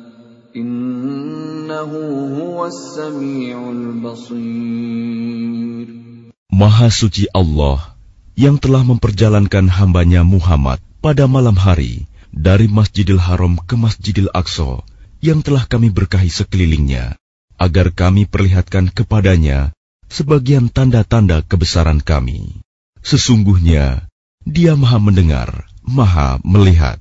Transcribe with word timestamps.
Maha 6.51 6.87
suci 6.91 7.25
Allah 7.31 7.95
yang 8.35 8.59
telah 8.59 8.83
memperjalankan 8.83 9.71
hambanya 9.71 10.27
Muhammad 10.27 10.83
pada 10.99 11.25
malam 11.25 11.55
hari 11.55 12.05
dari 12.35 12.67
Masjidil 12.67 13.19
Haram 13.19 13.57
ke 13.63 13.79
Masjidil 13.79 14.29
Aqsa 14.31 14.83
yang 15.23 15.41
telah 15.41 15.65
kami 15.65 15.89
berkahi 15.89 16.29
sekelilingnya, 16.29 17.15
agar 17.55 17.89
kami 17.95 18.29
perlihatkan 18.29 18.93
kepadanya 18.93 19.73
sebagian 20.11 20.69
tanda-tanda 20.69 21.41
kebesaran 21.47 22.03
kami. 22.03 22.61
Sesungguhnya, 23.01 24.05
dia 24.45 24.77
maha 24.77 25.01
mendengar, 25.01 25.65
maha 25.81 26.37
melihat. 26.45 27.00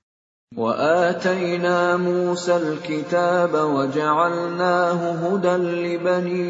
واتينا 0.56 1.98
موسى 2.00 2.56
الكتاب 2.56 3.52
وجعلناه 3.52 5.00
هدى 5.20 5.56
لبني 5.60 6.48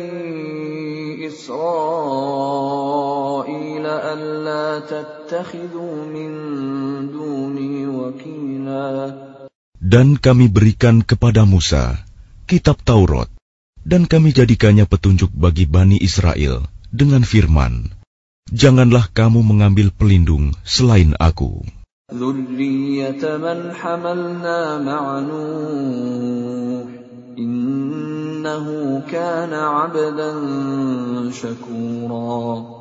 اسرائيل 1.28 2.76
الا 3.86 4.80
تتخذوا 4.86 6.06
من 6.06 6.32
دوني 7.10 7.88
وكيلا 7.88 9.26
Dan 9.86 10.18
kami 10.22 10.54
berikan 10.54 11.02
kepada 11.02 11.46
Musa 11.50 11.98
kitab 12.46 12.78
Taurat, 12.86 13.30
dan 13.82 14.06
kami 14.06 14.38
jadikannya 14.38 14.86
petunjuk 14.86 15.34
bagi 15.34 15.66
Bani 15.66 15.98
Israel 15.98 16.62
dengan 16.94 17.26
firman, 17.26 17.90
Janganlah 18.54 19.10
kamu 19.10 19.42
mengambil 19.42 19.90
pelindung 19.90 20.54
selain 20.62 21.18
aku. 21.18 21.66
ذرية 22.14 23.38
من 23.38 23.74
حملنا 23.74 24.78
مع 24.78 25.20
نوح 25.20 26.90
إنه 27.38 28.66
كان 29.10 29.54
عبدا 29.54 30.32
شكورا 31.32 32.76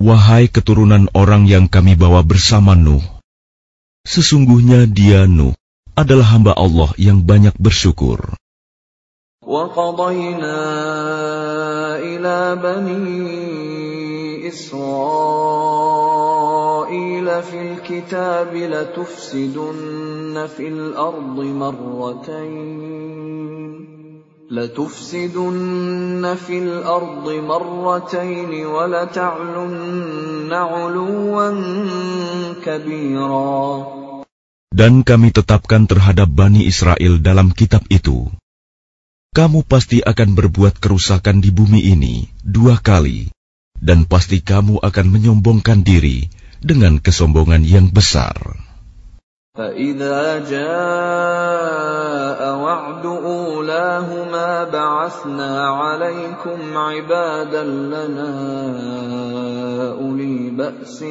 Wahai 0.00 0.48
keturunan 0.48 1.12
orang 1.12 1.44
yang 1.44 1.68
kami 1.68 1.92
bawa 1.92 2.24
bersama 2.24 2.72
Nuh, 2.72 3.04
sesungguhnya 4.08 4.88
dia 4.88 5.28
Nuh 5.28 5.52
adalah 5.92 6.36
hamba 6.36 6.56
Allah 6.56 6.88
yang 6.96 7.20
banyak 7.20 7.52
bersyukur. 7.60 8.36
وقضينا 9.50 10.60
إلى 12.00 12.36
بني 12.62 14.48
إسرائيل 16.84 17.24
في 17.42 17.72
الكتاب 17.72 18.52
لتفسدن 18.52 20.36
في 20.56 20.68
الأرض 20.68 21.38
مرتين 21.40 22.76
لتفسدن 24.52 26.34
في 26.36 26.56
الأرض 26.58 27.26
مرتين 27.48 28.52
ولتعلن 28.66 30.52
علوا 30.52 31.48
كبيرا 32.60 33.56
Dan 34.70 35.00
kami 35.00 35.32
tetapkan 35.32 35.88
terhadap 35.88 36.28
Bani 36.28 36.68
Israel 36.68 37.24
dalam 37.24 37.56
kitab 37.56 37.88
itu, 37.88 38.28
kamu 39.32 39.64
pasti 39.64 40.04
akan 40.04 40.36
berbuat 40.36 40.76
kerusakan 40.76 41.40
di 41.40 41.48
bumi 41.48 41.88
ini 41.88 42.28
dua 42.44 42.76
kali, 42.76 43.32
dan 43.80 44.04
pasti 44.04 44.44
kamu 44.44 44.76
akan 44.84 45.06
menyombongkan 45.08 45.80
diri 45.80 46.28
dengan 46.64 47.00
kesombongan 47.00 47.64
yang 47.64 47.88
besar. 47.90 48.36
فإذا 49.50 50.46
جاء 50.46 52.40
وعد 52.62 53.06
أولاهما 53.06 54.64
بعثنا 54.64 55.68
عليكم 55.68 56.76
عبادا 56.78 57.64
لنا 57.64 58.32
أولي 59.98 60.50
بأس 60.50 61.04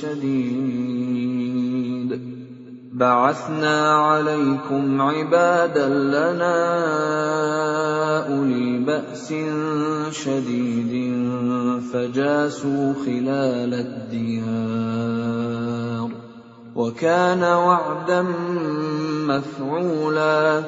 شديد 0.00 1.49
بعثنا 2.96 3.76
عليكم 3.92 5.02
عبادا 5.02 5.88
لنا 5.88 6.56
أولي 8.32 8.78
بأس 8.88 9.28
شديد 10.16 10.92
فجاسوا 11.92 12.94
خلال 13.04 13.72
الديار 13.86 15.26
وكان 16.74 17.42
وعدا 17.42 18.22
مفعولا 19.28 20.64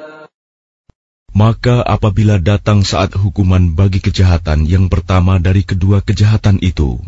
Maka 1.29 1.79
apabila 1.87 2.35
datang 2.41 2.83
saat 2.83 3.15
hukuman 3.15 3.71
bagi 3.71 4.03
kejahatan 4.03 4.67
yang 4.67 4.91
pertama 4.91 5.39
dari 5.39 5.63
kedua 5.63 6.03
kejahatan 6.03 6.59
itu, 6.59 6.99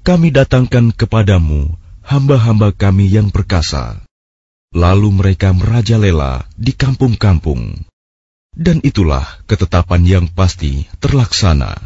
kami 0.00 0.32
datangkan 0.32 0.88
kepadamu 0.96 1.76
hamba-hamba 2.00 2.72
kami 2.72 3.12
yang 3.12 3.28
perkasa. 3.28 4.01
Lalu 4.73 5.09
mereka 5.13 5.53
merajalela 5.53 6.49
di 6.57 6.73
kampung-kampung. 6.73 7.77
Dan 8.53 8.81
itulah 8.81 9.25
ketetapan 9.45 10.01
yang 10.01 10.25
pasti 10.29 10.89
terlaksana. 10.97 11.77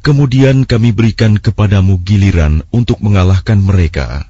Kemudian 0.00 0.64
kami 0.64 0.90
berikan 0.96 1.36
kepadamu 1.36 2.00
giliran 2.00 2.64
untuk 2.72 3.04
mengalahkan 3.04 3.60
mereka. 3.60 4.29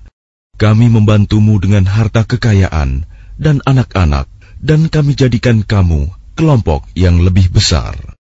Kami 0.59 0.87
membantumu 0.87 1.59
dengan 1.59 1.83
harta 1.83 2.23
kekayaan 2.23 3.03
dan 3.35 3.59
anak-anak, 3.67 4.31
dan 4.63 4.87
kami 4.87 5.19
jadikan 5.19 5.67
kamu 5.67 6.07
kelompok 6.39 6.87
yang 6.95 7.19
lebih 7.19 7.51
besar. 7.51 8.15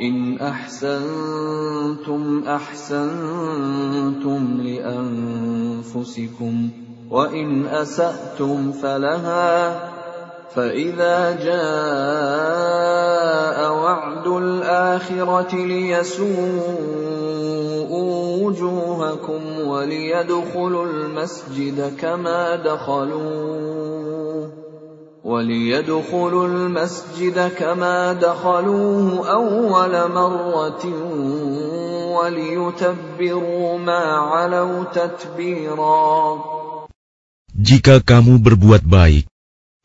إن 0.00 0.40
أحسنتم 0.40 2.22
أحسنتم 2.48 4.40
لأنفسكم 4.64 6.54
وإن 7.10 7.66
أسأتم 7.66 8.72
فلها 8.72 9.80
فإذا 10.56 11.44
جاء 11.44 12.38
وعد 13.72 14.26
الآخرة 14.26 15.54
ليسوءوا 15.54 17.53
وجوهكم 18.54 19.42
وليدخلوا 19.60 20.84
المسجد 20.86 21.96
كما 22.00 22.56
دخلوه 22.56 24.50
وليدخلوا 25.24 26.46
المسجد 26.46 27.38
كما 27.58 28.12
دخلوه 28.12 29.30
أول 29.30 29.94
مرة 30.12 30.84
وليتبروا 32.16 33.78
ما 33.78 34.02
علوا 34.32 34.84
تتبيرا 34.84 36.10
Jika 37.60 38.00
kamu 38.00 38.40
berbuat 38.40 38.86
baik, 38.88 39.28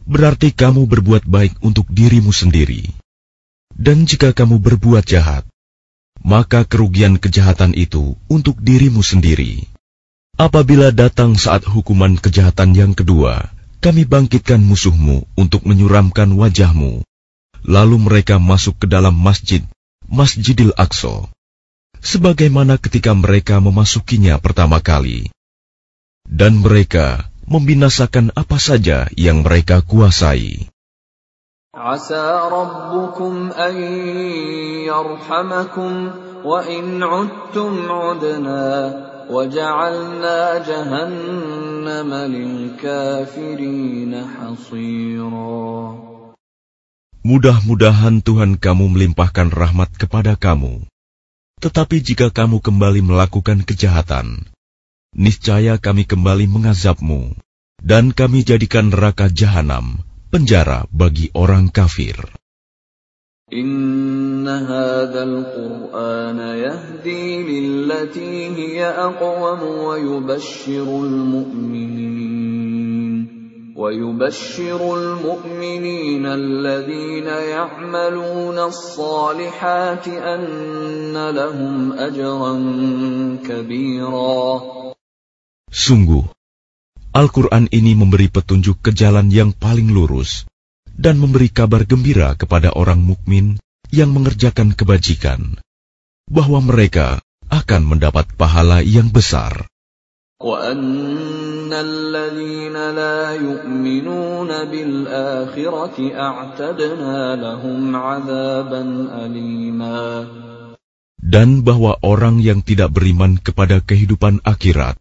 berarti 0.07 0.56
kamu 0.56 0.88
berbuat 0.88 1.27
baik 1.27 1.60
untuk 1.60 1.83
dirimu 1.92 2.31
sendiri. 2.31 2.88
Dan 3.75 4.07
jika 4.07 4.31
kamu 4.31 4.63
berbuat 4.63 5.04
jahat, 5.04 5.44
maka 6.20 6.69
kerugian 6.69 7.17
kejahatan 7.17 7.72
itu 7.76 8.17
untuk 8.28 8.61
dirimu 8.61 9.00
sendiri. 9.00 9.69
Apabila 10.40 10.88
datang 10.88 11.37
saat 11.37 11.69
hukuman 11.69 12.17
kejahatan 12.17 12.72
yang 12.72 12.93
kedua, 12.96 13.52
kami 13.84 14.08
bangkitkan 14.08 14.61
musuhmu 14.61 15.28
untuk 15.37 15.69
menyuramkan 15.69 16.32
wajahmu. 16.32 17.05
Lalu 17.61 17.96
mereka 18.00 18.40
masuk 18.40 18.81
ke 18.81 18.87
dalam 18.88 19.12
masjid, 19.12 19.61
Masjidil 20.08 20.72
Aqsa, 20.81 21.28
sebagaimana 22.00 22.81
ketika 22.81 23.12
mereka 23.12 23.61
memasukinya 23.61 24.40
pertama 24.40 24.81
kali. 24.81 25.28
Dan 26.25 26.64
mereka 26.64 27.28
membinasakan 27.44 28.32
apa 28.32 28.56
saja 28.56 29.12
yang 29.19 29.44
mereka 29.44 29.84
kuasai. 29.84 30.69
عسى 31.80 32.50
ربكم 32.51 33.51
أن 33.51 33.75
يرحمكم 34.88 35.92
وإن 36.45 37.04
عدتم 37.04 37.92
عدنا 37.92 38.66
وجعلنا 39.30 40.39
جهنم 40.63 42.10
للكافرين 42.13 44.12
حصيرا 44.24 45.66
Mudah-mudahan 47.25 48.22
Tuhan 48.22 48.62
kamu 48.62 48.86
melimpahkan 48.95 49.50
rahmat 49.50 49.98
kepada 49.98 50.38
kamu. 50.38 50.86
Tetapi 51.57 51.98
jika 52.06 52.30
kamu 52.30 52.62
kembali 52.62 53.01
melakukan 53.01 53.66
kejahatan, 53.66 54.45
niscaya 55.18 55.81
kami 55.81 56.06
kembali 56.06 56.45
mengazabmu, 56.45 57.33
dan 57.81 58.13
kami 58.13 58.45
jadikan 58.45 58.94
neraka 58.94 59.25
jahanam 59.33 60.06
penjara 60.31 60.87
bagi 60.94 61.35
orang 61.35 61.75
kafir. 61.75 62.41
إن 63.50 64.47
هذا 64.49 65.23
القرآن 65.23 66.38
يهدي 66.38 67.43
للتي 67.43 68.47
هي 68.47 68.87
أقوم 68.87 69.62
ويبشر 69.62 70.87
المؤمنين 70.87 72.31
ويبشر 73.77 74.97
المؤمنين 74.99 76.27
الذين 76.27 77.26
يعملون 77.26 78.59
الصالحات 78.59 80.09
أن 80.09 81.31
لهم 81.31 81.93
أجرا 81.93 82.55
كبيرا 83.49 84.61
Sungguh, 85.71 86.26
Al-Quran 87.11 87.67
ini 87.75 87.99
memberi 87.99 88.31
petunjuk 88.31 88.87
ke 88.87 88.95
jalan 88.95 89.35
yang 89.35 89.51
paling 89.51 89.91
lurus 89.91 90.47
dan 90.87 91.19
memberi 91.19 91.51
kabar 91.51 91.83
gembira 91.83 92.39
kepada 92.39 92.71
orang 92.71 93.03
mukmin 93.03 93.59
yang 93.91 94.15
mengerjakan 94.15 94.79
kebajikan, 94.79 95.59
bahwa 96.31 96.62
mereka 96.62 97.19
akan 97.51 97.83
mendapat 97.83 98.31
pahala 98.39 98.79
yang 98.87 99.11
besar. 99.11 99.67
Dan 111.21 111.49
bahwa 111.67 111.93
orang 112.01 112.37
yang 112.41 112.61
tidak 112.65 112.91
beriman 112.95 113.33
kepada 113.37 113.77
kehidupan 113.85 114.41
akhirat, 114.47 114.97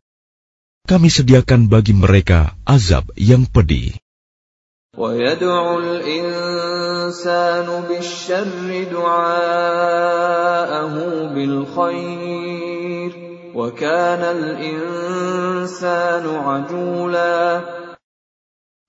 kami 0.90 1.14
sediakan 1.14 1.70
bagi 1.70 1.94
mereka 1.94 2.58
azab 2.66 3.14
yang 3.14 3.46
pedih. 3.46 3.94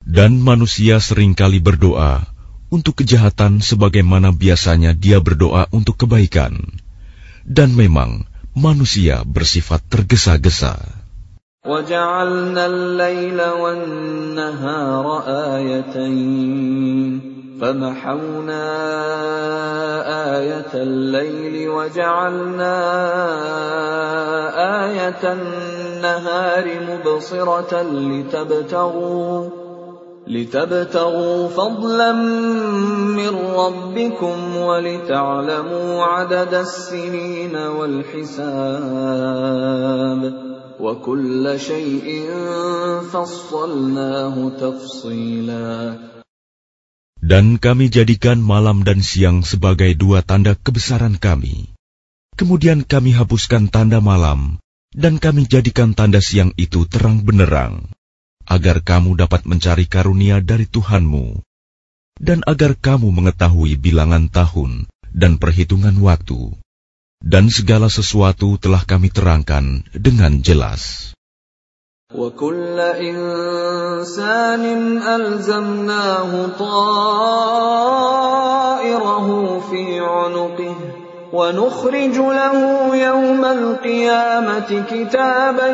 Dan 0.01 0.33
manusia 0.41 0.97
sering 1.05 1.37
kali 1.37 1.61
berdoa 1.61 2.25
untuk 2.73 3.05
kejahatan 3.05 3.61
sebagaimana 3.61 4.33
biasanya 4.33 4.97
dia 4.97 5.21
berdoa 5.21 5.69
untuk 5.69 6.01
kebaikan. 6.01 6.81
Dan 7.45 7.77
memang 7.77 8.25
manusia 8.57 9.21
bersifat 9.29 9.85
tergesa-gesa. 9.93 11.00
وجعلنا 11.67 12.67
الليل 12.67 13.43
والنهار 13.61 15.23
آيتين. 15.27 17.31
فمحونا 17.61 18.65
آية 20.39 20.71
الليل 20.75 21.69
وجعلنا 21.69 22.77
آية 24.85 25.33
النهار 25.33 26.67
مبصرة 26.89 27.83
لتبتغوا 30.27 31.49
فضلا 31.49 32.13
من 32.13 33.39
ربكم 33.57 34.57
ولتعلموا 34.57 36.05
عدد 36.05 36.55
السنين 36.55 37.57
والحساب. 37.57 38.41
Dan 47.21 47.61
kami 47.61 47.93
jadikan 47.93 48.41
malam 48.41 48.81
dan 48.81 49.05
siang 49.05 49.45
sebagai 49.45 49.93
dua 49.93 50.25
tanda 50.25 50.57
kebesaran 50.57 51.21
kami. 51.21 51.77
Kemudian 52.33 52.89
kami 52.89 53.13
hapuskan 53.13 53.69
tanda 53.69 54.01
malam, 54.01 54.57
dan 54.97 55.21
kami 55.21 55.45
jadikan 55.45 55.93
tanda 55.93 56.25
siang 56.25 56.57
itu 56.57 56.89
terang 56.89 57.21
benerang, 57.21 57.93
agar 58.49 58.81
kamu 58.81 59.21
dapat 59.21 59.45
mencari 59.45 59.85
karunia 59.85 60.41
dari 60.41 60.65
Tuhanmu, 60.65 61.45
dan 62.17 62.41
agar 62.49 62.73
kamu 62.73 63.13
mengetahui 63.13 63.77
bilangan 63.77 64.33
tahun 64.33 64.89
dan 65.13 65.37
perhitungan 65.37 66.01
waktu 66.01 66.57
Dan 67.26 67.50
segala 67.50 67.90
sesuatu 67.90 68.62
telah 68.62 68.86
kami 68.86 69.10
terangkan 69.10 69.82
dengan 69.98 70.46
jelas. 70.46 71.16
وكل 72.16 72.80
إنسان 72.80 74.64
ألزمناه 75.02 76.32
طائره 76.60 77.58
في 79.60 80.00
عنقه 80.00 80.76
ونخرج 81.34 82.16
له 82.16 82.58
يوم 82.96 83.46
القيامة 83.46 84.70
كتابا 84.92 85.70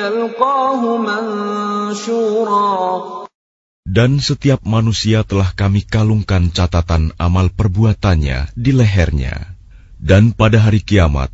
يلقاه 0.00 0.96
منشورا 0.96 2.74
Dan 3.84 4.18
setiap 4.18 4.64
manusia 4.66 5.22
telah 5.22 5.54
kami 5.54 5.86
kalungkan 5.86 6.50
catatan 6.50 7.14
amal 7.14 7.46
perbuatannya 7.52 8.50
di 8.58 8.72
lehernya. 8.74 9.54
Dan 9.98 10.36
pada 10.36 10.60
hari 10.60 10.84
kiamat, 10.84 11.32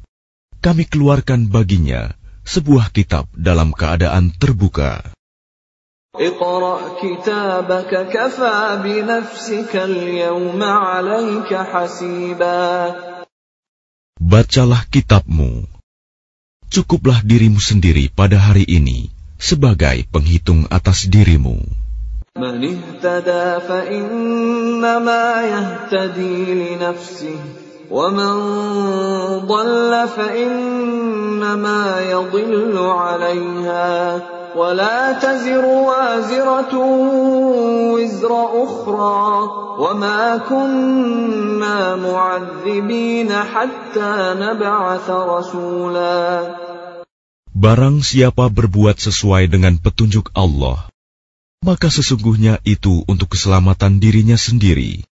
kami 0.61 0.87
keluarkan 0.87 1.49
baginya 1.51 2.13
sebuah 2.45 2.93
kitab 2.95 3.27
dalam 3.35 3.73
keadaan 3.75 4.31
terbuka. 4.37 5.03
اقرأ 6.11 6.99
كتابك 6.99 7.93
كفى 8.11 8.59
بنفسك 8.83 9.77
اليوم 9.77 10.63
عليك 10.63 11.51
حسيبا 11.55 12.67
Bacalah 14.21 14.85
kitabmu. 14.91 15.65
Cukuplah 16.69 17.25
dirimu 17.25 17.57
sendiri 17.57 18.13
pada 18.13 18.37
hari 18.37 18.69
ini 18.69 19.09
sebagai 19.41 20.05
penghitung 20.13 20.69
atas 20.69 21.09
dirimu. 21.09 21.63
من 22.37 22.63
اهتدى 22.63 23.47
فإنما 23.69 25.25
يهتدي 25.43 26.37
لنفسه 26.55 27.41
ومن 27.91 28.35
ضل 29.51 29.93
فإنما 30.17 31.83
يضل 32.11 32.77
عليها 32.79 34.23
ولا 34.57 35.13
تزر 35.13 35.65
وازرة 35.65 36.75
وزر 37.95 38.33
أخرى 38.65 39.27
وما 39.79 40.37
كنا 40.49 41.97
معذبين 41.97 43.31
حتى 43.33 44.13
نبعث 44.39 45.07
رسولا 45.11 46.19
Barang 47.61 48.01
siapa 48.01 48.49
berbuat 48.49 48.97
sesuai 48.97 49.45
dengan 49.53 49.77
petunjuk 49.77 50.33
Allah, 50.33 50.89
maka 51.61 51.93
sesungguhnya 51.93 52.57
itu 52.65 53.05
untuk 53.05 53.37
keselamatan 53.37 54.01
dirinya 54.01 54.41
sendiri. 54.41 55.05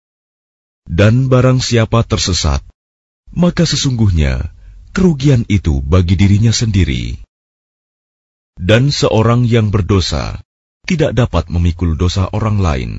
Dan 0.86 1.26
barang 1.26 1.58
siapa 1.58 2.06
tersesat, 2.06 2.62
maka 3.34 3.66
sesungguhnya 3.66 4.54
kerugian 4.94 5.42
itu 5.50 5.82
bagi 5.82 6.14
dirinya 6.14 6.54
sendiri. 6.54 7.18
Dan 8.56 8.88
seorang 8.88 9.44
yang 9.44 9.68
berdosa 9.68 10.40
tidak 10.86 11.12
dapat 11.12 11.50
memikul 11.52 11.98
dosa 11.98 12.30
orang 12.32 12.62
lain, 12.62 12.92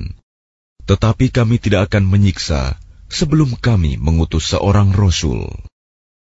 tetapi 0.84 1.32
kami 1.34 1.58
tidak 1.58 1.90
akan 1.90 2.06
menyiksa 2.06 2.76
sebelum 3.08 3.56
kami 3.58 3.96
mengutus 3.98 4.52
seorang 4.52 4.92
rasul. 4.92 5.48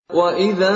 وإذا 0.07 0.75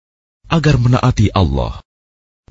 agar 0.51 0.75
menaati 0.75 1.31
Allah. 1.31 1.79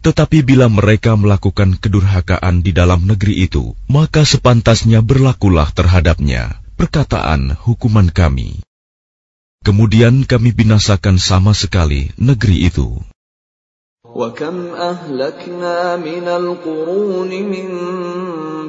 Tetapi 0.01 0.41
bila 0.41 0.73
mereka 0.73 1.13
melakukan 1.13 1.77
kedurhakaan 1.77 2.65
di 2.65 2.73
dalam 2.73 3.05
negeri 3.05 3.45
itu, 3.45 3.77
maka 3.85 4.25
sepantasnya 4.25 5.05
berlakulah 5.05 5.69
terhadapnya 5.77 6.57
perkataan 6.81 7.53
hukuman 7.61 8.09
kami. 8.09 8.65
Kemudian 9.61 10.25
kami 10.25 10.57
binasakan 10.57 11.21
sama 11.21 11.53
sekali 11.53 12.09
negeri 12.17 12.65
itu. 12.73 12.97
وكم 14.16 14.56
أهلكنا 14.76 15.98
من 15.98 16.26
القرون 16.28 17.32
من 17.32 17.70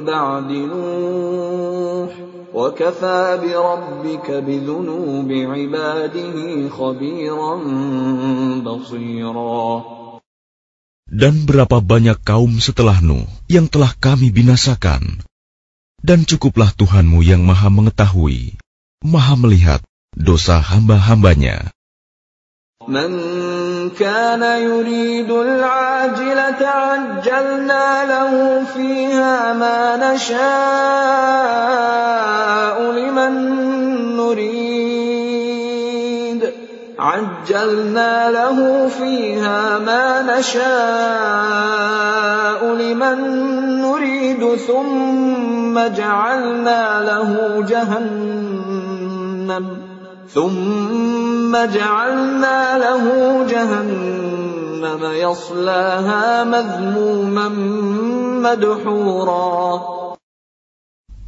بعد 0.03 0.49
نوح 0.51 2.11
وكفى 2.53 3.21
بربك 3.43 4.27
بذنوب 4.31 5.29
عباده 5.31 6.35
خبيرا 6.69 7.53
بصيرا 8.59 9.63
Dan 11.07 11.47
berapa 11.47 11.79
banyak 11.79 12.19
kaum 12.27 12.59
setelah 12.59 12.99
Nuh 12.99 13.23
yang 13.47 13.71
telah 13.71 13.95
kami 13.95 14.27
binasakan. 14.27 15.23
Dan 16.03 16.27
cukuplah 16.27 16.75
Tuhanmu 16.75 17.23
yang 17.23 17.47
maha 17.47 17.71
mengetahui, 17.71 18.59
maha 18.99 19.39
melihat 19.39 19.79
dosa 20.11 20.59
hamba-hambanya. 20.59 21.71
من 22.88 23.20
كان 23.90 24.42
يريد 24.42 25.30
العاجلة 25.30 26.68
عجلنا 26.68 28.04
له 28.04 28.64
فيها 28.74 29.52
ما 29.52 30.12
نشاء 30.14 30.42
لمن 32.92 33.32
نريد. 34.16 35.42
عجلنا 36.98 38.30
له 38.30 38.88
فيها 38.88 39.78
ما 39.78 40.38
نشاء 40.38 40.62
لمن 42.74 43.18
نريد. 43.82 44.54
ثم 44.54 45.78
جعلنا 45.96 47.00
له 47.00 47.64
جهنم. 47.68 48.72
ثم 50.31 51.53
جعلنا 51.55 52.59
له 52.77 53.03
جهنم 53.47 55.01
يصلاها 55.03 56.43
مذموما 56.43 57.47
مدحورا 58.43 59.67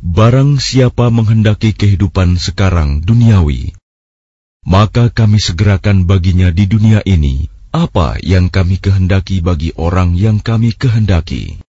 Barang 0.10 0.58
siapa 0.60 1.08
menghendaki 1.13 1.72
kehidupan 1.72 2.36
sekarang 2.41 3.00
duniawi, 3.06 3.77
maka 4.68 5.08
kami 5.08 5.39
segerakan 5.39 6.03
baginya 6.03 6.51
di 6.51 6.68
dunia 6.68 7.00
ini 7.08 7.48
apa 7.70 8.18
yang 8.20 8.50
kami 8.50 8.82
kehendaki 8.82 9.39
bagi 9.39 9.72
orang 9.77 10.18
yang 10.18 10.41
kami 10.41 10.74
kehendaki. 10.75 11.62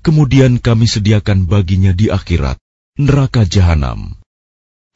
Kemudian 0.00 0.62
kami 0.62 0.88
sediakan 0.88 1.44
baginya 1.44 1.92
di 1.92 2.08
akhirat 2.08 2.56
neraka 2.96 3.44
jahanam. 3.44 4.16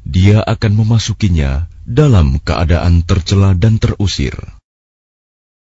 Dia 0.04 0.40
akan 0.44 0.72
memasukinya 0.84 1.68
dalam 1.88 2.40
keadaan 2.40 3.04
tercela 3.04 3.52
dan 3.56 3.76
terusir. 3.80 4.34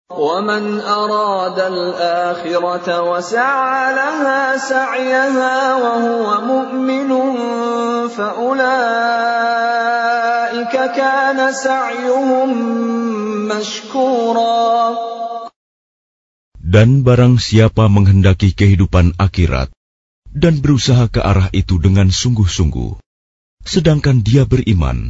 ومن 0.09 0.81
أراد 0.81 1.59
الآخرة 1.59 2.87
وسعى 2.89 3.93
لها 3.93 4.57
سعيها 4.57 5.75
وهو 5.75 6.41
مؤمن 6.41 7.09
فأولئك 8.09 8.65
كان 10.97 11.53
سعيهم 11.53 12.49
مشكورا 13.47 14.97
Dan 16.69 17.01
barang 17.01 17.41
siapa 17.41 17.85
menghendaki 17.89 18.53
kehidupan 18.53 19.13
akhirat 19.17 19.69
dan 20.29 20.61
berusaha 20.61 21.09
ke 21.09 21.17
arah 21.17 21.49
itu 21.49 21.81
dengan 21.81 22.13
sungguh-sungguh, 22.13 23.01
sedangkan 23.65 24.21
dia 24.21 24.45
beriman, 24.45 25.09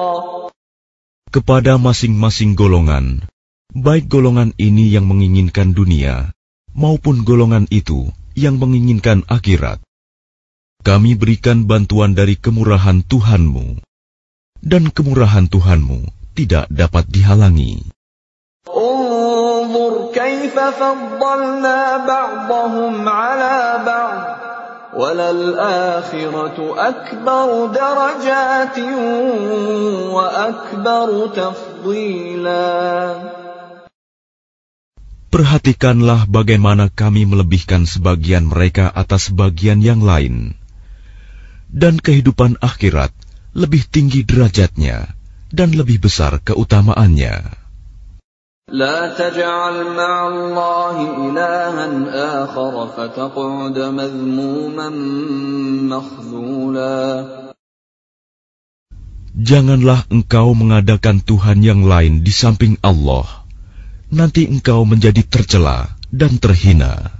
kepada 1.31 1.79
masing-masing 1.79 2.59
golongan, 2.59 3.23
baik 3.71 4.11
golongan 4.11 4.51
ini 4.59 4.91
yang 4.91 5.07
menginginkan 5.07 5.71
dunia 5.71 6.35
maupun 6.75 7.23
golongan 7.23 7.71
itu 7.71 8.11
yang 8.35 8.59
menginginkan 8.59 9.23
akhirat. 9.31 9.79
Kami 10.83 11.15
berikan 11.15 11.63
bantuan 11.63 12.11
dari 12.11 12.35
kemurahan 12.35 12.99
Tuhanmu, 13.07 13.79
dan 14.59 14.91
kemurahan 14.91 15.47
Tuhanmu 15.47 16.11
tidak 16.35 16.67
dapat 16.67 17.07
dihalangi. 17.07 17.87
وللآخرة 24.96 26.58
أكبر 26.72 27.48
درجات 27.66 28.78
وأكبر 30.16 31.08
تفضيلا 31.36 32.66
Perhatikanlah 35.26 36.24
bagaimana 36.32 36.88
kami 36.88 37.28
melebihkan 37.28 37.84
sebagian 37.84 38.48
mereka 38.48 38.88
atas 38.88 39.28
bagian 39.28 39.84
yang 39.84 40.00
lain. 40.00 40.56
Dan 41.68 42.00
kehidupan 42.00 42.56
akhirat 42.64 43.12
lebih 43.52 43.84
tinggi 43.84 44.24
derajatnya 44.24 45.12
dan 45.52 45.76
lebih 45.76 46.00
besar 46.00 46.40
keutamaannya. 46.40 47.59
لا 48.66 49.14
تجعل 49.14 49.94
مع 49.94 50.14
الله 50.26 50.96
إلها 51.22 51.86
آخر 52.42 52.74
فتقعد 52.98 53.78
مذموما 53.78 54.88
مخذولا 55.86 56.98
Janganlah 59.36 60.10
engkau 60.10 60.56
mengadakan 60.58 61.22
Tuhan 61.22 61.62
yang 61.62 61.86
lain 61.86 62.26
di 62.26 62.32
samping 62.34 62.80
Allah. 62.82 63.46
Nanti 64.10 64.50
engkau 64.50 64.82
menjadi 64.82 65.22
tercela 65.22 65.86
dan 66.10 66.40
terhina. 66.42 67.19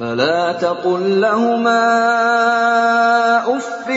فلا 0.00 0.52
تقل 0.60 1.24
لهما 1.24 1.84
اف 3.48 3.88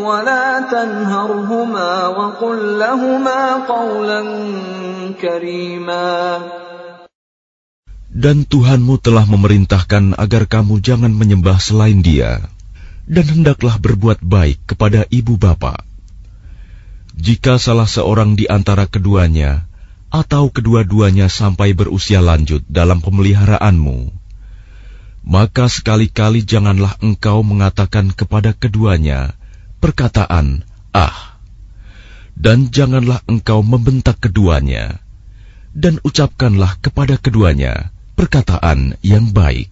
ولا 0.00 0.46
تنهرهما 0.72 1.90
وقل 2.06 2.58
لهما 2.80 3.40
قولا 3.68 4.20
كريما 5.20 6.12
Dan 8.10 8.42
Tuhanmu 8.44 8.98
telah 9.00 9.24
memerintahkan 9.24 10.18
agar 10.18 10.44
kamu 10.44 10.82
jangan 10.82 11.14
menyembah 11.14 11.62
selain 11.62 12.02
dia, 12.02 12.42
dan 13.06 13.24
hendaklah 13.24 13.78
berbuat 13.80 14.20
baik 14.20 14.60
kepada 14.66 15.06
ibu 15.08 15.38
bapa. 15.40 15.78
Jika 17.16 17.56
salah 17.56 17.86
seorang 17.86 18.34
di 18.34 18.50
antara 18.50 18.90
keduanya, 18.90 19.64
atau 20.10 20.50
kedua-duanya 20.50 21.30
sampai 21.30 21.70
berusia 21.70 22.18
lanjut 22.18 22.66
dalam 22.66 22.98
pemeliharaanmu, 22.98 24.10
maka 25.24 25.68
sekali-kali 25.68 26.42
janganlah 26.42 26.96
engkau 27.04 27.44
mengatakan 27.44 28.10
kepada 28.12 28.56
keduanya 28.56 29.36
perkataan 29.78 30.64
"ah", 30.96 31.30
Dan 32.40 32.72
janganlah 32.72 33.20
engkau 33.28 33.60
membentak 33.60 34.16
keduanya, 34.16 35.04
dan 35.76 36.00
ucapkanlah 36.00 36.80
kepada 36.80 37.20
keduanya 37.20 37.92
perkataan 38.16 38.96
yang 39.04 39.28
baik. 39.36 39.68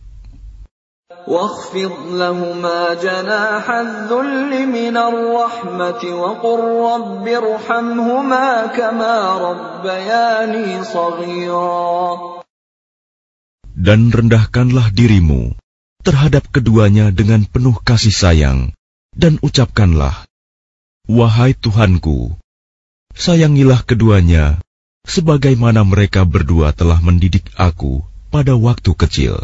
واخفض 1.28 1.92
لهما 2.12 2.94
جناح 3.04 3.70
الذل 3.70 4.52
من 4.66 4.96
الرحمة 4.96 6.02
وقل 6.04 6.60
رب 6.92 7.28
ارحمهما 7.28 8.66
كما 8.66 9.16
ربياني 9.36 10.84
صغيرا 10.84 12.31
dan 13.73 14.13
rendahkanlah 14.13 14.93
dirimu 14.93 15.57
terhadap 16.03 16.51
keduanya 16.51 17.09
dengan 17.09 17.47
penuh 17.47 17.79
kasih 17.79 18.11
sayang, 18.11 18.75
dan 19.15 19.39
ucapkanlah, 19.39 20.27
Wahai 21.07 21.55
Tuhanku, 21.55 22.35
sayangilah 23.15 23.83
keduanya, 23.87 24.59
sebagaimana 25.07 25.83
mereka 25.87 26.27
berdua 26.27 26.75
telah 26.75 26.99
mendidik 26.99 27.47
aku 27.55 28.03
pada 28.31 28.55
waktu 28.59 28.91
kecil. 28.95 29.35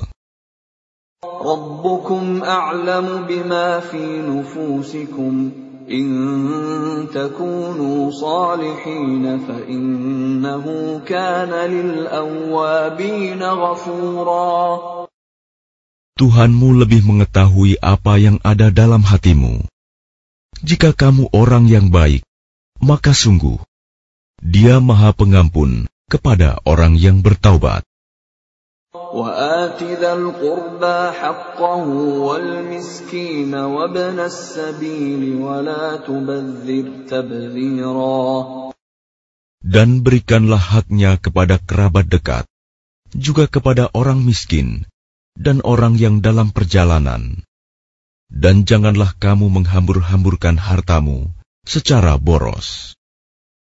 Rabbukum 1.24 2.43
a'lamu 2.43 3.27
bima 3.27 3.83
fi 3.83 4.00
nufusikum. 4.00 5.68
إن 5.90 7.09
تكونوا 7.12 8.11
صالحين 8.11 9.25
فإنه 9.38 10.64
كان 11.06 11.52
للأوابين 11.71 13.42
غفورا 13.42 14.59
Tuhanmu 16.14 16.78
lebih 16.78 17.02
mengetahui 17.02 17.75
apa 17.83 18.23
yang 18.23 18.38
ada 18.47 18.71
dalam 18.71 19.02
hatimu. 19.02 19.66
Jika 20.62 20.94
kamu 20.94 21.35
orang 21.35 21.66
yang 21.66 21.90
baik, 21.90 22.23
maka 22.78 23.11
sungguh 23.11 23.59
Dia 24.38 24.78
Maha 24.78 25.11
Pengampun 25.11 25.90
kepada 26.06 26.62
orang 26.62 26.94
yang 26.94 27.18
bertaubat. 27.18 27.83
وآت 29.09 29.83
ذا 29.83 30.12
القربى 30.14 30.99
حقه 31.18 31.87
والمسكين 32.26 33.52
وابن 33.54 34.18
السبيل 34.18 35.23
ولا 35.42 36.02
تبذر 36.06 36.87
تبذيرا 37.11 38.26
Dan 39.64 40.04
berikanlah 40.04 40.61
haknya 40.61 41.16
kepada 41.16 41.56
kerabat 41.56 42.04
dekat, 42.06 42.44
juga 43.16 43.49
kepada 43.49 43.88
orang 43.97 44.21
miskin, 44.21 44.85
dan 45.40 45.64
orang 45.64 45.97
yang 45.97 46.21
dalam 46.21 46.52
perjalanan. 46.52 47.40
Dan 48.28 48.68
janganlah 48.68 49.16
kamu 49.16 49.49
menghambur-hamburkan 49.49 50.61
hartamu 50.61 51.33
secara 51.64 52.21
boros. 52.21 52.92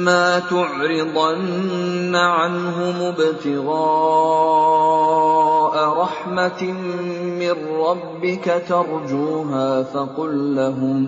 وإما 0.00 0.48
تعرضن 0.48 2.14
عنهم 2.16 2.96
ابتغاء 3.12 3.74
رحمة 6.00 6.62
من 7.40 7.56
ربك 7.84 8.46
ترجوها 8.68 9.82
فقل 9.82 10.56
لهم 10.56 10.98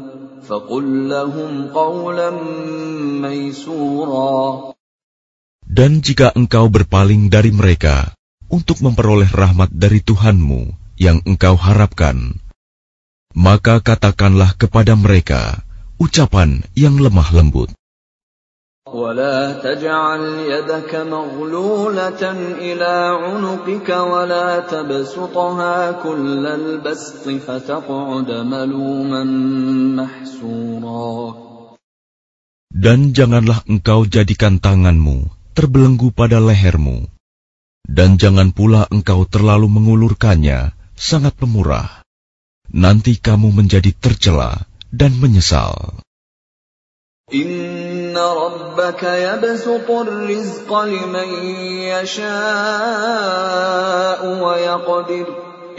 فقل 0.48 1.08
لهم 1.08 1.66
قولا 1.72 2.30
ميسورا 3.24 4.72
Dan 5.68 6.02
jika 6.02 6.32
engkau 6.34 6.66
berpaling 6.68 7.30
dari 7.30 7.52
mereka 7.54 8.12
untuk 8.50 8.82
memperoleh 8.82 9.30
rahmat 9.30 9.70
dari 9.70 10.02
Tuhanmu 10.02 10.74
yang 10.98 11.22
engkau 11.22 11.54
harapkan, 11.54 12.40
maka 13.30 13.78
katakanlah 13.78 14.58
kepada 14.58 14.98
mereka 14.98 15.62
ucapan 16.02 16.66
yang 16.74 16.98
lemah 16.98 17.30
lembut. 17.30 17.70
ولا 18.94 19.60
تجعل 19.60 20.22
يدك 20.48 20.92
مغلولة 20.94 22.22
إلى 22.56 22.94
عنقك 23.20 23.88
ولا 23.88 24.48
تبسطها 24.60 25.76
كل 26.02 26.44
البسط 26.46 27.24
فتقعد 27.28 28.30
ملوما 28.30 29.24
محسورا 29.98 31.48
Dan 32.78 33.10
janganlah 33.10 33.66
engkau 33.66 34.06
jadikan 34.06 34.62
tanganmu 34.62 35.26
terbelenggu 35.56 36.14
pada 36.14 36.38
lehermu, 36.38 37.10
dan 37.90 38.14
jangan 38.22 38.54
pula 38.54 38.86
engkau 38.86 39.26
terlalu 39.26 39.66
mengulurkannya 39.66 40.70
sangat 40.94 41.34
pemurah. 41.34 42.06
Nanti 42.70 43.18
kamu 43.18 43.50
menjadi 43.50 43.90
tercela 43.90 44.68
dan 44.94 45.18
menyesal. 45.18 45.98
إن 48.12 48.16
ربك 48.16 49.02
يبسط 49.02 49.90
الرزق 49.90 50.70
لمن 50.80 51.28
يشاء 51.92 52.28
ويقدر 54.44 55.26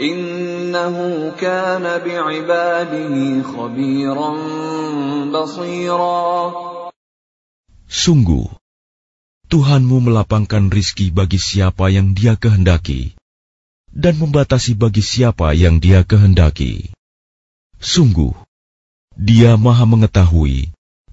إنه 0.00 0.96
كان 1.40 1.84
بعباده 2.04 3.42
خبيرا 3.42 4.30
بصيرا 5.30 6.30
Sungguh, 7.90 8.46
Tuhanmu 9.50 9.98
melapangkan 9.98 10.70
rizki 10.70 11.10
bagi 11.10 11.42
siapa 11.42 11.90
yang 11.90 12.14
dia 12.14 12.38
kehendaki, 12.38 13.18
dan 13.90 14.14
membatasi 14.14 14.78
bagi 14.78 15.02
siapa 15.02 15.58
yang 15.58 15.82
dia 15.82 16.06
kehendaki. 16.06 16.94
Sungguh, 17.82 18.30
dia 19.18 19.58
maha 19.58 19.90
mengetahui, 19.90 20.70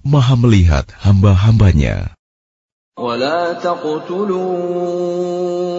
maha 0.08 0.40
melihat 0.40 0.88
hamba-hambanya. 1.04 2.16
ولا 2.98 3.62
تقتلوا 3.62 4.42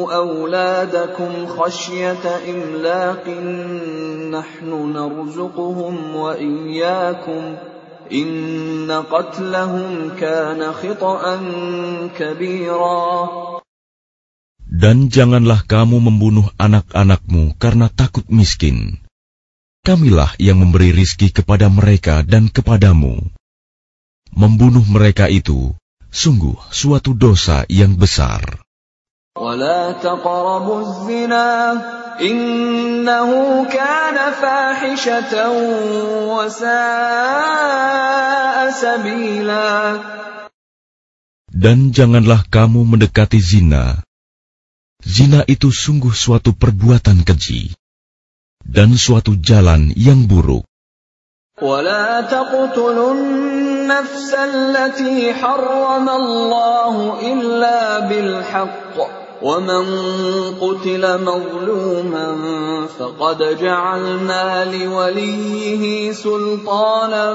أولادكم 0.08 1.32
خشية 1.48 2.24
إملاق 2.48 3.28
نحن 4.32 4.70
نرزقهم 4.96 6.16
وإياكم 6.16 7.56
إن 8.12 8.88
قتلهم 8.88 10.16
كان 10.16 10.74
خطأ 10.74 11.22
كبيرا 12.16 13.20
Dan 14.80 15.12
janganlah 15.12 15.68
kamu 15.68 16.00
membunuh 16.00 16.48
anak-anakmu 16.56 17.60
karena 17.60 17.92
takut 17.92 18.24
miskin. 18.32 19.04
Kamilah 19.84 20.32
yang 20.40 20.64
memberi 20.64 20.96
rizki 20.96 21.36
kepada 21.36 21.68
mereka 21.68 22.24
dan 22.24 22.48
kepadamu. 22.48 23.28
membunuh 24.35 24.83
mereka 24.87 25.31
itu 25.31 25.73
sungguh 26.11 26.59
suatu 26.71 27.15
dosa 27.15 27.67
yang 27.71 27.95
besar. 27.95 28.43
Dan 41.55 41.79
janganlah 41.95 42.41
kamu 42.51 42.81
mendekati 42.87 43.39
zina. 43.39 44.03
Zina 45.03 45.43
itu 45.47 45.69
sungguh 45.71 46.15
suatu 46.15 46.55
perbuatan 46.55 47.27
keji 47.27 47.75
dan 48.65 48.97
suatu 48.97 49.37
jalan 49.37 49.93
yang 49.95 50.25
buruk. 50.25 50.65
ولا 51.62 52.22
تقتلوا 52.22 53.14
النفس 53.14 54.34
التي 54.34 55.34
حرم 55.34 56.10
الله 56.10 57.20
إلا 57.34 58.00
بالحق 58.00 58.96
ومن 59.42 59.86
قتل 60.60 61.24
مظلوما 61.24 62.28
فقد 63.00 63.58
جعلنا 63.62 64.66
لوليه 64.66 66.12
سلطانا 66.12 67.34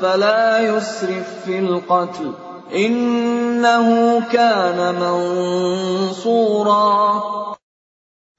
فلا 0.00 0.60
يسرف 0.60 1.28
في 1.44 1.58
القتل 1.58 2.32
إنه 2.76 3.88
كان 4.32 4.94
منصورا 5.00 6.64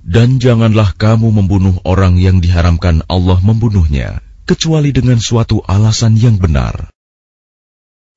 Dan 0.06 0.38
janganlah 0.38 0.93
kamu 0.95 1.34
membunuh 1.34 1.82
orang 1.82 2.21
yang 2.21 2.38
diharamkan 2.38 3.02
Allah 3.10 3.41
membunuhnya, 3.41 4.21
kecuali 4.51 4.91
dengan 4.91 5.23
suatu 5.23 5.63
alasan 5.63 6.19
yang 6.19 6.35
benar. 6.35 6.91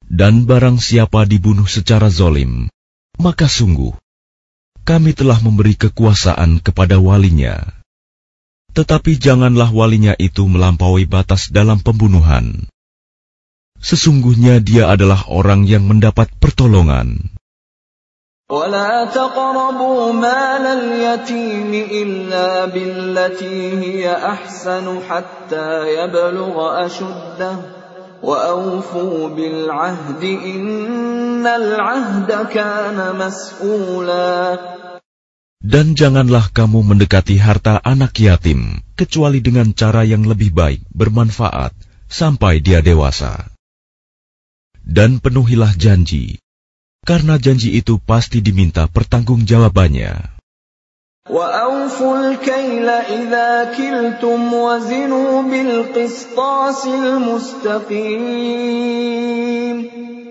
Dan 0.02 0.50
barang 0.50 0.82
siapa 0.82 1.30
dibunuh 1.30 1.70
secara 1.70 2.10
zolim, 2.10 2.74
maka 3.22 3.46
sungguh, 3.46 3.94
kami 4.82 5.14
telah 5.14 5.38
memberi 5.46 5.78
kekuasaan 5.78 6.58
kepada 6.58 6.98
walinya. 6.98 7.62
Tetapi 8.74 9.22
janganlah 9.22 9.70
walinya 9.70 10.18
itu 10.18 10.50
melampaui 10.50 11.06
batas 11.06 11.54
dalam 11.54 11.78
pembunuhan. 11.78 12.66
Sesungguhnya 13.78 14.58
dia 14.58 14.90
adalah 14.90 15.30
orang 15.30 15.70
yang 15.70 15.86
mendapat 15.86 16.34
pertolongan. 16.42 17.33
ولا 18.53 19.05
تقربوا 19.13 20.13
مال 20.13 20.65
اليتيم 20.65 21.69
إلا 21.93 22.65
بالتي 22.73 23.61
هي 23.77 24.09
أحسن 24.09 25.01
حتى 25.05 25.69
يبلغ 26.01 26.57
أشده 26.87 27.57
وأوفوا 28.23 29.29
بالعهد 29.29 30.23
إن 30.25 31.45
العهد 31.47 32.31
كان 32.49 32.99
مسؤولا 33.21 34.59
Dan 35.59 35.93
janganlah 35.93 36.49
kamu 36.49 36.89
mendekati 36.89 37.37
harta 37.37 37.77
anak 37.85 38.17
yatim, 38.17 38.81
kecuali 38.97 39.45
dengan 39.45 39.77
cara 39.77 40.09
yang 40.09 40.25
lebih 40.25 40.57
baik, 40.57 40.81
bermanfaat, 40.89 41.77
sampai 42.09 42.65
dia 42.65 42.81
dewasa. 42.81 43.45
Dan 44.81 45.21
penuhilah 45.21 45.77
janji, 45.77 46.41
karena 47.09 47.41
janji 47.41 47.73
itu 47.79 47.97
pasti 47.97 48.45
diminta 48.45 48.85
pertanggungjawabannya. 48.91 50.39
وأوفوا 51.29 52.17
الكيل 52.17 52.89
إذا 52.89 53.77
كلتم 53.77 54.41
وزنوا 54.55 55.43
بالقسطاس 55.43 56.87
المستقيم 56.87 58.09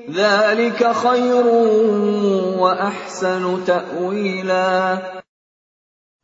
ذلك 0.09 0.79
خير 0.81 1.45
وأحسن 2.57 3.43
تأويلا 3.65 4.73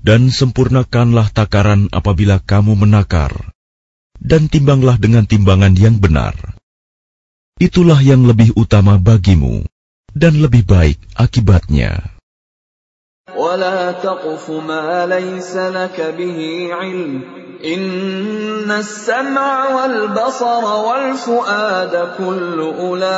Dan 0.04 0.36
sempurnakanlah 0.36 1.32
takaran 1.32 1.88
apabila 1.96 2.44
kamu 2.44 2.76
menakar, 2.76 3.32
dan 4.20 4.52
timbanglah 4.52 5.00
dengan 5.00 5.24
timbangan 5.24 5.80
yang 5.80 5.96
benar. 5.96 6.36
Itulah 7.56 8.04
yang 8.04 8.28
lebih 8.28 8.52
utama 8.60 9.00
bagimu, 9.00 9.64
dan 10.18 10.38
lebih 10.40 10.64
baik 10.64 11.02
akibatnya. 11.18 12.14
ولا 13.34 14.04
تقف 14.04 14.52
ما 14.68 15.10
ليس 15.10 15.56
لك 15.56 15.98
به 16.20 16.40
علم 16.70 17.24
إن 17.66 18.68
السمع 18.68 19.48
والبصر 19.76 20.64
والفؤاد 20.64 21.94
كل 22.20 22.60
أولئك 22.78 23.10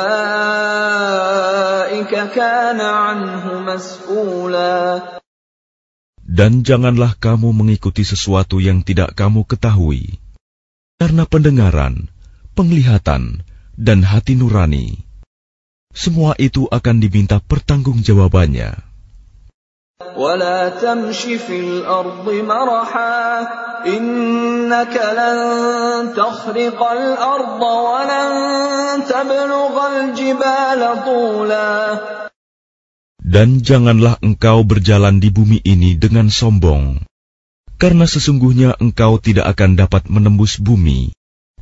كان 2.32 2.80
عنه 2.80 3.44
مسؤولا 3.60 5.02
Dan 6.26 6.62
janganlah 6.62 7.16
kamu 7.18 7.50
mengikuti 7.56 8.04
sesuatu 8.04 8.60
yang 8.60 8.84
tidak 8.84 9.16
kamu 9.16 9.48
ketahui, 9.48 10.20
karena 11.00 11.24
pendengaran, 11.24 12.12
penglihatan, 12.52 13.40
dan 13.74 14.04
hati 14.04 14.36
nurani, 14.36 15.06
semua 15.96 16.36
itu 16.36 16.68
akan 16.68 17.00
diminta 17.00 17.40
pertanggungjawabannya. 17.40 18.84
ولا 20.16 20.76
تمش 20.76 21.40
في 21.48 21.56
الأرض 21.60 22.28
مرحا 22.28 23.16
إنك 23.88 24.92
لن 24.92 25.38
تخرق 26.12 26.80
الأرض 26.80 27.62
ولن 27.64 28.30
تبلغ 29.08 29.74
الجبال 29.96 30.80
طولا 31.04 31.72
Dan 33.26 33.64
janganlah 33.64 34.20
engkau 34.20 34.62
berjalan 34.68 35.18
di 35.18 35.32
bumi 35.32 35.64
ini 35.64 35.96
dengan 35.96 36.28
sombong, 36.28 37.02
karena 37.80 38.04
sesungguhnya 38.04 38.76
engkau 38.78 39.18
tidak 39.18 39.56
akan 39.56 39.80
dapat 39.80 40.06
menembus 40.12 40.60
bumi 40.60 41.10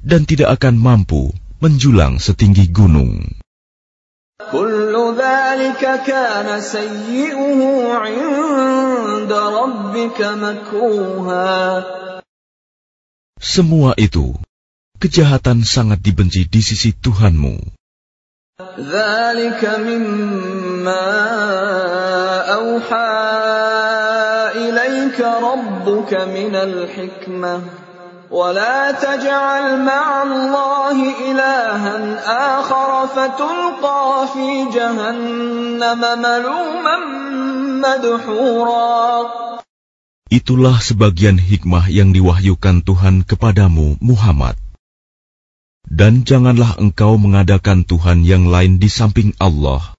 dan 0.02 0.26
tidak 0.28 0.58
akan 0.60 0.76
mampu 0.76 1.32
menjulang 1.62 2.20
setinggi 2.20 2.68
gunung. 2.68 3.24
Semua 13.39 13.93
itu 13.95 14.33
kejahatan 14.99 15.63
sangat 15.63 16.03
dibenci 16.03 16.49
di 16.49 16.61
sisi 16.65 16.91
Tuhanmu. 16.91 17.79
ولا 28.30 28.92
تجعل 28.92 29.84
مع 29.84 30.22
الله 30.22 30.96
إلها 31.30 31.96
آخر 32.58 32.90
فتلقى 33.06 34.04
في 34.34 34.48
جهنم 34.74 36.00
ملوما 36.00 36.96
مدحورا 37.84 39.06
Itulah 40.34 40.82
sebagian 40.82 41.38
hikmah 41.38 41.86
yang 41.86 42.10
diwahyukan 42.10 42.82
Tuhan 42.82 43.22
kepadamu, 43.22 44.02
Muhammad. 44.02 44.58
Dan 45.86 46.26
janganlah 46.26 46.74
engkau 46.74 47.20
mengadakan 47.22 47.86
Tuhan 47.86 48.26
yang 48.26 48.50
lain 48.50 48.82
di 48.82 48.90
samping 48.90 49.30
Allah. 49.38 49.94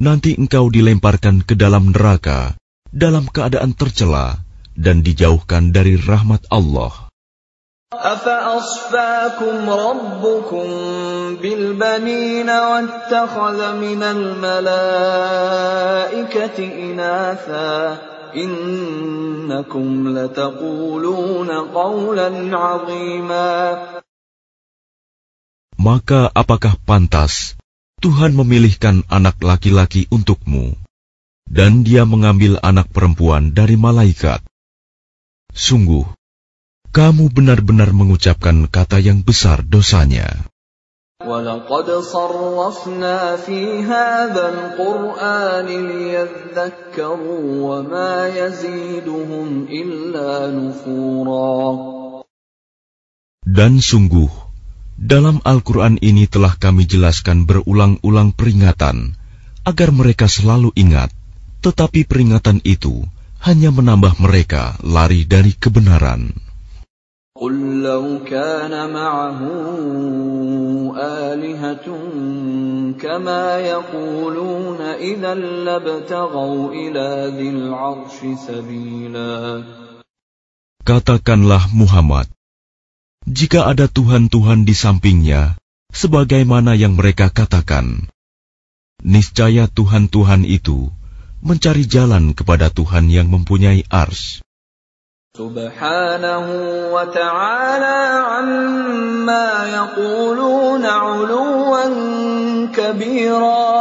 Nanti 0.00 0.40
engkau 0.40 0.72
dilemparkan 0.72 1.44
ke 1.44 1.52
dalam 1.52 1.92
neraka 1.92 2.56
dalam 2.96 3.28
keadaan 3.28 3.76
tercela 3.76 4.40
dan 4.72 5.04
dijauhkan 5.04 5.68
dari 5.68 6.00
rahmat 6.00 6.48
Allah. 6.48 7.09
أفأصفاكم 7.94 9.70
ربكم 9.70 10.66
بالبنين 11.42 12.50
واتخذ 12.50 13.58
من 13.78 14.02
الملائكة 14.02 14.58
إناثا 16.58 17.98
إنكم 18.36 20.18
لتقولون 20.18 21.50
قولا 21.50 22.58
عظيما 22.58 23.86
Maka 25.76 26.32
apakah 26.34 26.74
pantas 26.82 27.54
Tuhan 28.02 28.34
memilihkan 28.34 29.06
anak 29.06 29.38
laki-laki 29.38 30.10
untukmu, 30.10 30.74
dan 31.46 31.86
dia 31.86 32.02
mengambil 32.02 32.58
anak 32.64 32.90
perempuan 32.90 33.54
dari 33.54 33.78
malaikat? 33.78 34.42
Sungguh, 35.54 36.10
kamu 36.96 37.28
benar-benar 37.28 37.92
mengucapkan 37.92 38.64
kata 38.72 38.96
yang 39.04 39.20
besar 39.20 39.60
dosanya. 39.60 40.48
ولقد 41.26 41.88
صرفنا 42.06 43.36
في 43.36 43.82
هذا 43.84 44.44
القرآن 44.48 45.68
ليذكروا 45.68 47.44
وما 47.66 48.14
يزيدهم 48.28 49.48
إلا 49.68 50.30
نفورا 50.56 51.60
Dan 53.44 53.80
sungguh, 53.80 54.32
dalam 54.96 55.44
Al-Quran 55.44 56.00
ini 56.00 56.24
telah 56.28 56.56
kami 56.56 56.88
jelaskan 56.88 57.44
berulang-ulang 57.44 58.32
peringatan, 58.32 59.16
agar 59.68 59.88
mereka 59.92 60.28
selalu 60.32 60.72
ingat, 60.76 61.12
tetapi 61.60 62.08
peringatan 62.08 62.64
itu 62.64 63.04
hanya 63.44 63.68
menambah 63.68 64.16
mereka 64.20 64.80
lari 64.80 65.28
dari 65.28 65.52
kebenaran. 65.52 66.46
قل 67.40 67.82
لو 67.84 68.24
كان 68.24 68.72
معه 68.72 69.40
آلهة 70.96 71.86
كما 72.96 73.44
يقولون 73.60 74.80
إذا 74.80 75.34
لابتغوا 75.34 76.72
إلى 76.72 77.08
ذي 77.36 77.48
العرش 77.48 78.18
سبيلا 78.48 79.36
Katakanlah 80.86 81.66
Muhammad, 81.74 82.30
jika 83.26 83.66
ada 83.66 83.90
Tuhan-Tuhan 83.90 84.62
di 84.62 84.70
sampingnya, 84.70 85.58
sebagaimana 85.90 86.78
yang 86.78 86.94
mereka 86.94 87.26
katakan, 87.26 88.06
niscaya 89.02 89.66
Tuhan-Tuhan 89.66 90.46
itu 90.46 90.94
mencari 91.42 91.90
jalan 91.90 92.38
kepada 92.38 92.70
Tuhan 92.70 93.10
yang 93.10 93.26
mempunyai 93.26 93.82
ars. 93.90 94.46
سبحانه 95.36 96.46
وتعالى 96.96 97.98
عما 98.24 99.48
يقولون 99.68 100.84
علوا 100.86 101.84
كبيرا 102.72 103.76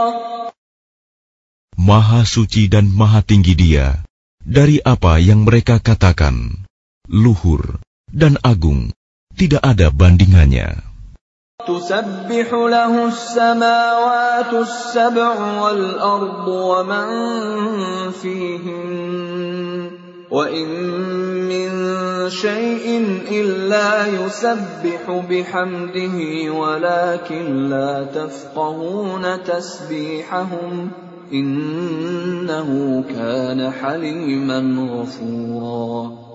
Maha 1.86 2.26
suci 2.26 2.66
dan 2.66 2.90
maha 2.90 3.22
tinggi 3.22 3.54
dia 3.54 4.02
dari 4.42 4.82
apa 4.82 5.22
yang 5.22 5.46
mereka 5.46 5.78
katakan, 5.78 6.66
luhur 7.06 7.78
dan 8.10 8.42
agung, 8.42 8.90
tidak 9.38 9.62
ada 9.62 9.94
bandingannya. 9.94 10.82
تسبح 11.66 12.48
له 12.54 12.94
السماوات 13.08 14.54
السبع 14.54 15.34
والأرض 15.62 16.48
ومن 16.48 17.08
فيهن 18.12 19.99
وإن 20.32 20.68
من 21.46 21.70
شيء 22.30 22.86
إلا 23.30 24.08
يسبح 24.08 25.04
بحمده 25.30 26.18
ولكن 26.52 27.70
لا 27.70 28.04
تفقهون 28.04 29.44
تسبيحهم 29.44 30.92
إنه 31.34 32.70
كان 33.10 33.72
حليما 33.72 34.60
غفورا 34.90 36.26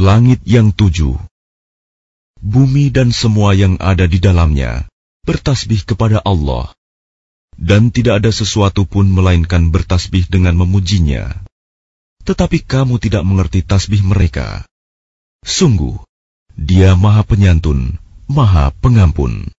Langit 0.00 0.40
yang 0.48 0.72
tujuh 0.72 1.20
bumi 2.40 2.88
dan 2.88 3.12
semua 3.12 3.52
yang 3.52 3.76
ada 3.76 4.08
di 4.08 4.16
dalamnya 4.16 4.88
bertasbih 5.28 5.84
kepada 5.84 6.24
Allah, 6.24 6.72
dan 7.60 7.92
tidak 7.92 8.24
ada 8.24 8.32
sesuatu 8.32 8.88
pun 8.88 9.04
melainkan 9.12 9.68
bertasbih 9.68 10.24
dengan 10.32 10.56
memujinya. 10.56 11.43
Tetapi 12.30 12.62
kamu 12.62 13.02
tidak 13.02 13.26
mengerti 13.26 13.66
tasbih 13.66 14.06
mereka. 14.06 14.62
Sungguh, 15.42 15.98
Dia 16.54 16.94
Maha 16.94 17.26
Penyantun, 17.26 17.98
Maha 18.30 18.70
Pengampun. 18.70 19.50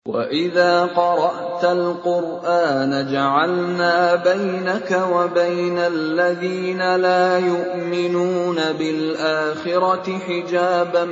وَإِذَا 0.00 0.96
قَرَأْتَ 0.96 1.64
الْقُرْآنَ 1.64 2.92
جَعَلْنَا 3.12 3.96
بَيْنَكَ 4.24 4.90
وَبَيْنَ 4.90 5.78
الَّذِينَ 5.78 6.80
لَا 6.96 7.38
يُؤْمِنُونَ 7.38 8.58
بِالْآخِرَةِ 8.72 10.06
حِجَابًا 10.18 11.04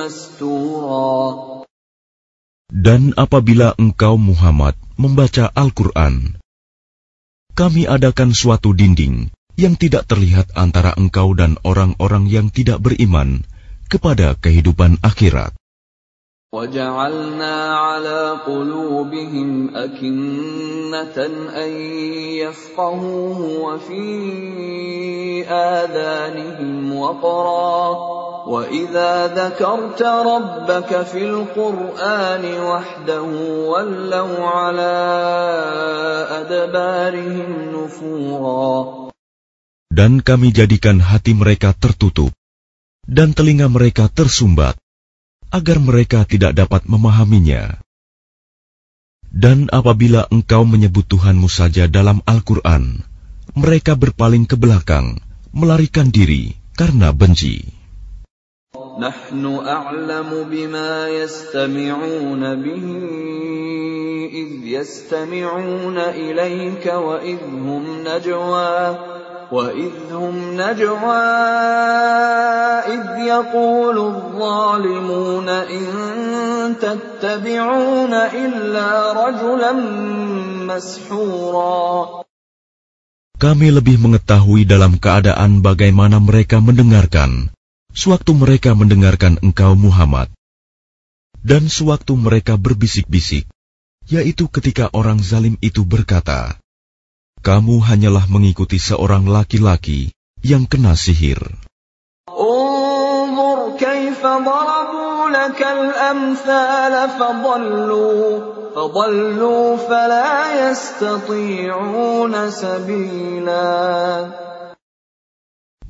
مَسْتُورًا 0.00 1.20
Dan 2.72 3.12
apabila 3.20 3.76
engkau 3.80 4.16
Muhammad 4.16 4.76
membaca 4.96 5.52
Al-Quran, 5.52 6.40
kami 7.52 7.88
adakan 7.88 8.32
suatu 8.32 8.72
dinding 8.72 9.28
yang 9.56 9.74
tidak 9.80 10.04
terlihat 10.04 10.52
antara 10.52 10.92
engkau 10.96 11.32
dan 11.32 11.56
orang-orang 11.64 12.28
yang 12.28 12.52
tidak 12.52 12.84
beriman 12.84 13.44
kepada 13.88 14.36
kehidupan 14.36 15.00
akhirat. 15.00 15.56
وجعلنا 16.56 17.76
على 17.76 18.38
قلوبهم 18.46 19.76
أكنة 19.76 21.16
أن 21.52 21.70
يفقهوه 22.40 23.38
وفي 23.60 24.06
آذانهم 25.50 26.96
وقرا 26.96 27.82
وإذا 28.46 29.26
ذكرت 29.26 30.02
ربك 30.02 31.02
في 31.02 31.24
القرآن 31.24 32.44
وحده 32.60 33.26
ولوا 33.66 34.46
على 34.46 34.96
أدبارهم 36.30 37.50
نفورا 37.74 39.06
dan 39.91 40.23
kami 40.23 40.55
jadikan 40.55 41.03
hati 41.03 41.35
mereka 41.35 41.75
tertutup, 41.75 42.31
dan 43.03 43.35
telinga 43.35 43.67
mereka 43.67 44.07
tersumbat, 44.07 44.79
agar 45.51 45.83
mereka 45.83 46.23
tidak 46.23 46.55
dapat 46.55 46.87
memahaminya. 46.87 47.83
Dan 49.27 49.67
apabila 49.67 50.31
engkau 50.31 50.63
menyebut 50.63 51.07
Tuhanmu 51.07 51.51
saja 51.51 51.91
dalam 51.91 52.23
Al-Quran, 52.23 53.03
mereka 53.51 53.99
berpaling 53.99 54.47
ke 54.47 54.55
belakang, 54.55 55.19
melarikan 55.51 56.07
diri 56.07 56.55
karena 56.79 57.11
benci. 57.11 57.80
نحن 59.00 59.44
أعلم 59.66 60.46
بما 60.50 61.08
يستمعون 61.08 62.42
به 62.62 62.86
إذ 64.32 64.50
يستمعون 64.64 65.98
إليك 65.98 66.86
وإذ 66.86 67.42
هم 67.44 67.84
نجوى 68.08 68.96
وإذ 69.52 69.94
هم 70.12 70.36
نجوى 70.60 71.26
إذ 72.86 73.04
يقول 73.18 73.96
الظالمون 73.98 75.48
إن 75.48 75.86
تتبعون 76.80 78.12
إلا 78.14 78.88
رجلا 79.12 79.72
مسحورا 80.66 82.26
Kami 83.36 83.68
lebih 83.68 84.00
mengetahui 84.00 84.64
dalam 84.64 84.96
keadaan 84.96 85.60
bagaimana 85.60 86.16
mereka 86.24 86.56
mendengarkan, 86.56 87.52
sewaktu 87.91 88.31
mereka 88.35 88.75
mendengarkan 88.75 89.39
engkau 89.43 89.75
Muhammad, 89.75 90.31
dan 91.41 91.67
sewaktu 91.67 92.13
mereka 92.15 92.55
berbisik-bisik, 92.55 93.49
yaitu 94.07 94.47
ketika 94.51 94.89
orang 94.93 95.19
zalim 95.19 95.57
itu 95.63 95.81
berkata, 95.85 96.57
kamu 97.41 97.81
hanyalah 97.81 98.29
mengikuti 98.29 98.77
seorang 98.77 99.25
laki-laki 99.25 100.13
yang 100.45 100.69
kena 100.69 100.93
sihir. 100.93 101.41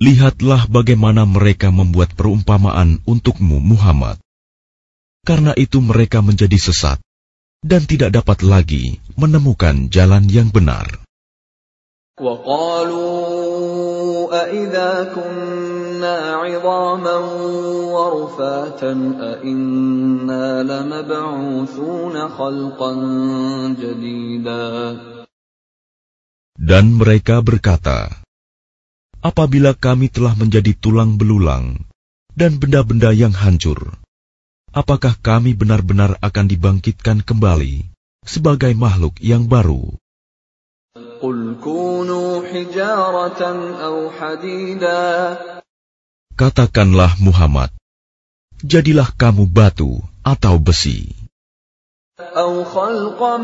Lihatlah 0.01 0.65
bagaimana 0.65 1.29
mereka 1.29 1.69
membuat 1.69 2.17
perumpamaan 2.17 3.05
untukmu, 3.05 3.61
Muhammad. 3.61 4.17
Karena 5.21 5.53
itu, 5.53 5.77
mereka 5.77 6.25
menjadi 6.25 6.57
sesat 6.57 6.97
dan 7.61 7.85
tidak 7.85 8.09
dapat 8.17 8.41
lagi 8.41 8.97
menemukan 9.13 9.93
jalan 9.93 10.25
yang 10.25 10.49
benar. 10.49 11.05
Dan 26.57 26.85
mereka 26.97 27.35
berkata, 27.45 28.20
Apabila 29.24 29.74
kami 29.74 30.06
telah 30.06 30.38
menjadi 30.38 30.70
tulang 30.78 31.18
belulang 31.18 31.82
dan 32.36 32.62
benda-benda 32.62 33.10
yang 33.10 33.34
hancur, 33.34 33.98
apakah 34.70 35.18
kami 35.18 35.56
benar-benar 35.56 36.14
akan 36.22 36.46
dibangkitkan 36.46 37.26
kembali 37.26 37.90
sebagai 38.22 38.70
makhluk 38.76 39.18
yang 39.18 39.50
baru? 39.50 39.98
قل 41.16 41.56
كونوا 41.64 42.44
حجارة 42.52 43.42
أو 43.80 43.96
حديدا 44.10 45.04
Katakanlah 46.36 47.16
Muhammad, 47.16 47.72
jadilah 48.60 49.08
kamu 49.16 49.48
batu 49.48 50.04
atau 50.20 50.60
besi, 50.60 51.16
أو 52.20 52.64
خلقا 52.64 53.36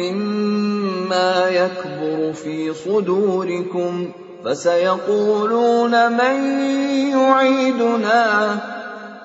مما 0.00 1.48
يكبر 1.48 2.32
في 2.32 2.74
صدوركم 2.74 3.92
فسيقولون 4.44 6.12
من 6.12 6.36
يعيدنا 7.12 8.24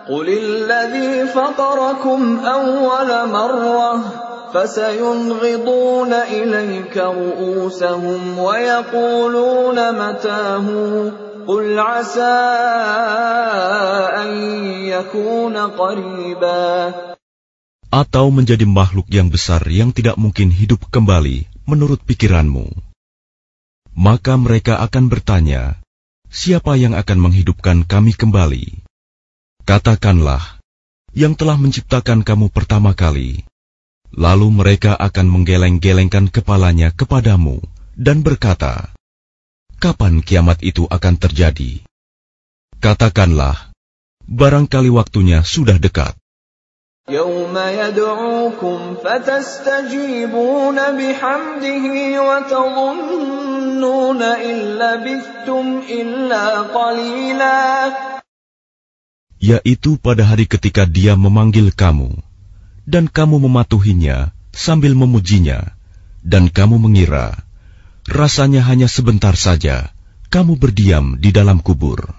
قل 0.10 0.28
الذي 0.30 1.28
فطركم 1.28 2.40
أول 2.46 3.10
مرة 3.30 3.90
فسينغضون 4.54 6.14
إليك 6.14 6.98
رؤوسهم 6.98 8.40
ويقولون 8.40 9.78
متاه 9.92 10.68
قل 11.48 11.80
عسى 11.80 12.38
أن 14.22 14.30
يكون 14.86 15.56
قريبا 15.58 16.94
atau 17.96 18.28
menjadi 18.28 18.68
makhluk 18.68 19.08
yang 19.08 19.32
besar 19.32 19.64
yang 19.72 19.96
tidak 19.96 20.20
mungkin 20.20 20.52
hidup 20.52 20.84
kembali 20.92 21.48
menurut 21.64 22.04
pikiranmu. 22.04 22.89
Maka 23.97 24.39
mereka 24.39 24.79
akan 24.85 25.11
bertanya, 25.11 25.83
siapa 26.31 26.79
yang 26.79 26.95
akan 26.95 27.19
menghidupkan 27.31 27.83
kami 27.83 28.15
kembali? 28.15 28.87
Katakanlah, 29.67 30.61
yang 31.17 31.35
telah 31.35 31.59
menciptakan 31.59 32.23
kamu 32.23 32.55
pertama 32.55 32.95
kali. 32.95 33.43
Lalu 34.11 34.51
mereka 34.51 34.99
akan 34.99 35.27
menggeleng-gelengkan 35.31 36.31
kepalanya 36.31 36.91
kepadamu 36.91 37.63
dan 37.95 38.27
berkata, 38.27 38.91
Kapan 39.81 40.21
kiamat 40.21 40.61
itu 40.61 40.85
akan 40.85 41.15
terjadi? 41.17 41.81
Katakanlah, 42.85 43.73
barangkali 44.29 44.93
waktunya 44.93 45.41
sudah 45.41 45.81
dekat. 45.81 46.20
يوم 47.10 47.54
يدعوكم 47.54 48.96
فتستجيبون 49.04 50.76
بحمده 50.76 51.86
وتظنون 52.28 54.22
إن 54.22 54.56
لبثتم 54.82 55.66
إلا 55.86 56.46
قليلا 56.74 57.62
yaitu 59.38 60.02
pada 60.02 60.26
hari 60.26 60.50
ketika 60.50 60.90
dia 60.90 61.14
memanggil 61.14 61.70
kamu, 61.70 62.26
dan 62.90 63.06
kamu 63.06 63.38
mematuhinya 63.38 64.34
sambil 64.50 64.98
memujinya, 64.98 65.78
dan 66.26 66.50
kamu 66.50 66.82
mengira 66.82 67.38
rasanya 68.10 68.66
hanya 68.66 68.90
sebentar 68.90 69.38
saja 69.38 69.94
kamu 70.34 70.58
berdiam 70.58 71.22
di 71.22 71.30
dalam 71.30 71.62
kubur. 71.62 72.19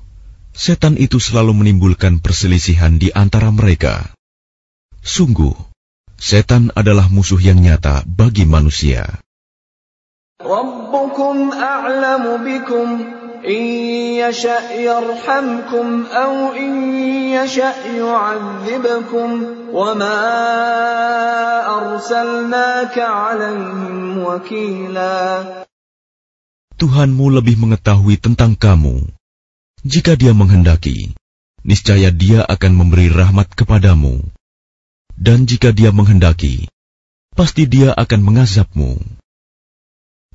setan 0.51 0.99
itu 0.99 1.17
selalu 1.17 1.55
menimbulkan 1.57 2.19
perselisihan 2.19 2.95
di 2.95 3.11
antara 3.11 3.49
mereka. 3.51 4.11
Sungguh, 5.01 5.55
setan 6.19 6.69
adalah 6.77 7.09
musuh 7.09 7.41
yang 7.41 7.57
nyata 7.57 8.05
bagi 8.05 8.45
manusia. 8.45 9.19
Rabbukum 10.41 11.53
a'lamu 11.53 12.41
bikum 12.41 12.87
Tuhanmu 26.77 27.25
lebih 27.33 27.57
mengetahui 27.57 28.21
tentang 28.21 28.53
kamu 28.53 29.20
Jika 29.86 30.18
dia 30.18 30.34
menghendaki, 30.34 31.14
niscaya 31.62 32.10
dia 32.10 32.42
akan 32.42 32.72
memberi 32.74 33.06
rahmat 33.06 33.54
kepadamu. 33.54 34.22
Dan 35.14 35.46
jika 35.46 35.70
dia 35.70 35.94
menghendaki, 35.94 36.66
pasti 37.38 37.70
dia 37.70 37.94
akan 37.94 38.20
mengazabmu. 38.22 38.98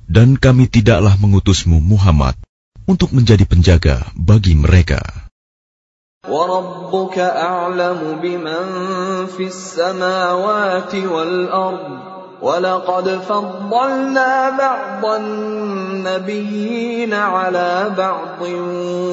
Dan 0.08 0.40
kami 0.40 0.66
tidaklah 0.68 1.14
mengutusmu 1.20 1.78
Muhammad 1.78 2.34
untuk 2.88 3.12
menjadi 3.12 3.44
penjaga 3.46 4.08
bagi 4.16 4.56
mereka. 4.56 5.00
وربك 6.22 7.18
أعلم 7.18 8.22
بمن 8.22 8.66
في 9.26 9.50
السماوات 9.50 10.94
والأرض 10.94 12.15
ولقد 12.42 13.06
فضلنا 13.22 14.32
بعض 14.58 15.02
النبيين 15.22 17.12
على 17.14 17.94
بعض 17.98 18.40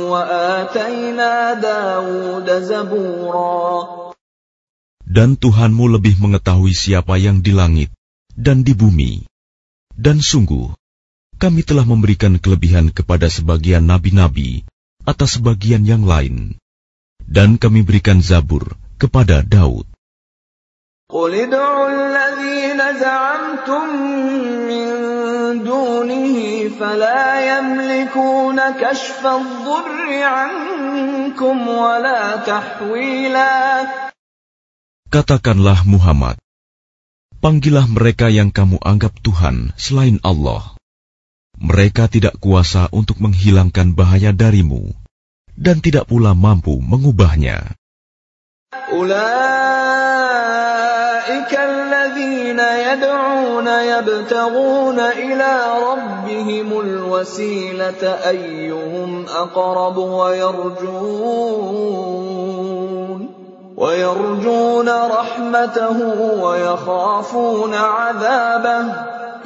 وآتينا 0.10 1.54
داود 1.54 2.48
زبورا 2.50 4.00
Dan 5.10 5.42
Tuhanmu 5.42 5.90
lebih 5.90 6.22
mengetahui 6.22 6.74
siapa 6.78 7.18
yang 7.18 7.42
di 7.42 7.50
langit 7.50 7.90
dan 8.38 8.62
di 8.62 8.78
bumi. 8.78 9.26
Dan 9.90 10.22
sungguh, 10.22 10.70
kami 11.42 11.66
telah 11.66 11.82
memberikan 11.82 12.38
kelebihan 12.38 12.94
kepada 12.94 13.26
sebagian 13.26 13.90
nabi-nabi 13.90 14.70
atas 15.10 15.42
sebagian 15.42 15.82
yang 15.82 16.06
lain. 16.06 16.62
Dan 17.26 17.58
kami 17.58 17.82
berikan 17.82 18.22
zabur 18.22 18.78
kepada 19.02 19.42
Daud. 19.42 19.90
قل 21.15 21.31
ادعوا 21.35 21.89
الذين 21.95 22.81
زعمتم 22.99 23.87
من 24.67 24.87
دونه 25.63 26.37
فلا 26.75 27.25
يملكون 27.55 28.59
كشف 28.83 29.23
الضر 29.23 30.11
عنكم 30.11 31.57
ولا 31.69 32.23
تحويلا 32.43 33.55
Katakanlah 35.15 35.87
Muhammad, 35.87 36.35
panggillah 37.39 37.87
mereka 37.87 38.27
yang 38.27 38.51
kamu 38.51 38.83
anggap 38.83 39.15
Tuhan 39.23 39.71
selain 39.79 40.19
Allah. 40.27 40.75
Mereka 41.55 42.11
tidak 42.11 42.43
kuasa 42.43 42.91
untuk 42.91 43.23
menghilangkan 43.23 43.95
bahaya 43.95 44.35
darimu 44.35 44.91
dan 45.55 45.79
tidak 45.79 46.11
pula 46.11 46.35
mampu 46.35 46.83
mengubahnya. 46.83 47.79
أولئك 51.25 51.53
الذين 51.57 52.61
يدعون 52.61 53.69
يبتغون 53.69 54.99
إلى 55.01 55.53
ربهم 55.89 56.81
الوسيلة 56.81 58.03
أيهم 58.29 59.25
أقرب 59.29 59.97
ويرجون 59.97 60.85
ويرجون 63.77 64.89
رحمته 64.89 65.99
ويخافون 66.45 67.75
عذابه 67.75 68.95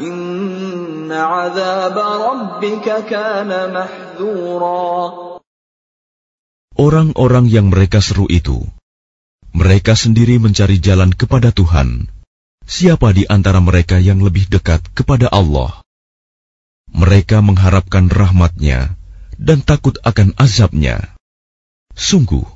إن 0.00 1.12
عذاب 1.12 1.98
ربك 1.98 3.04
كان 3.06 3.72
محذورا. 3.72 5.14
Orang-orang 6.78 7.50
yang 7.50 7.74
mereka 7.74 7.98
seru 7.98 8.30
itu, 8.30 8.62
mereka 9.58 9.98
sendiri 9.98 10.38
mencari 10.38 10.78
jalan 10.78 11.10
kepada 11.10 11.50
Tuhan. 11.50 12.06
Siapa 12.62 13.10
di 13.10 13.26
antara 13.26 13.58
mereka 13.58 13.98
yang 13.98 14.22
lebih 14.22 14.46
dekat 14.46 14.86
kepada 14.94 15.26
Allah? 15.34 15.82
Mereka 16.94 17.42
mengharapkan 17.42 18.06
rahmatnya 18.06 18.94
dan 19.34 19.66
takut 19.66 19.98
akan 20.06 20.38
azabnya. 20.38 21.10
Sungguh, 21.98 22.46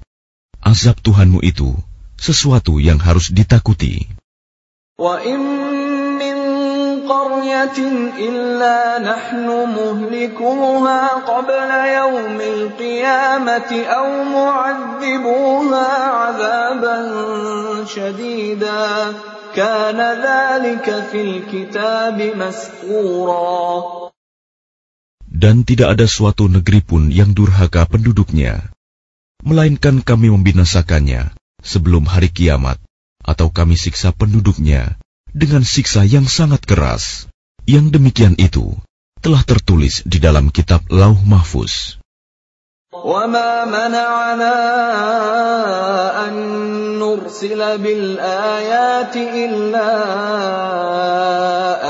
azab 0.62 1.02
Tuhanmu 1.02 1.42
itu 1.42 1.74
sesuatu 2.14 2.78
yang 2.78 3.02
harus 3.02 3.34
ditakuti. 3.34 4.06
قرية 7.12 7.80
إلا 8.17 8.99
نحن 8.99 9.47
مهلكوها 9.77 11.01
قبل 11.08 11.69
يوم 12.01 12.38
القيامة 12.41 13.71
أو 13.84 14.08
معذبوها 14.23 15.89
عذابا 16.19 16.97
شديدا 17.86 18.88
كان 19.56 19.99
ذلك 19.99 20.88
في 21.12 21.19
الكتاب 21.21 22.17
مسطورا 22.38 23.71
Dan 25.38 25.62
tidak 25.69 25.93
ada 25.93 26.10
suatu 26.10 26.49
negeri 26.49 26.82
pun 26.82 27.13
yang 27.13 27.38
durhaka 27.38 27.86
penduduknya, 27.86 28.73
melainkan 29.45 30.01
kami 30.01 30.34
membinasakannya 30.34 31.30
sebelum 31.62 32.10
hari 32.10 32.34
kiamat, 32.34 32.82
atau 33.21 33.53
kami 33.53 33.77
siksa 33.77 34.17
penduduknya 34.17 34.97
dengan 35.38 35.62
siksa 35.62 36.01
yang 36.08 36.25
sangat 36.25 36.65
keras. 36.65 37.30
Yang 37.67 37.99
demikian 37.99 38.36
itu 38.39 38.73
telah 39.19 39.43
tertulis 39.43 40.01
di 40.08 40.17
dalam 40.23 40.49
kitab 40.49 40.88
Lauh 40.88 41.19
Mahfuz. 41.21 41.99
وما 42.97 43.65
منعنا 43.65 44.58
أن 46.27 46.34
نرسل 46.97 47.77
بالآيات 47.77 49.15
إلا 49.15 49.91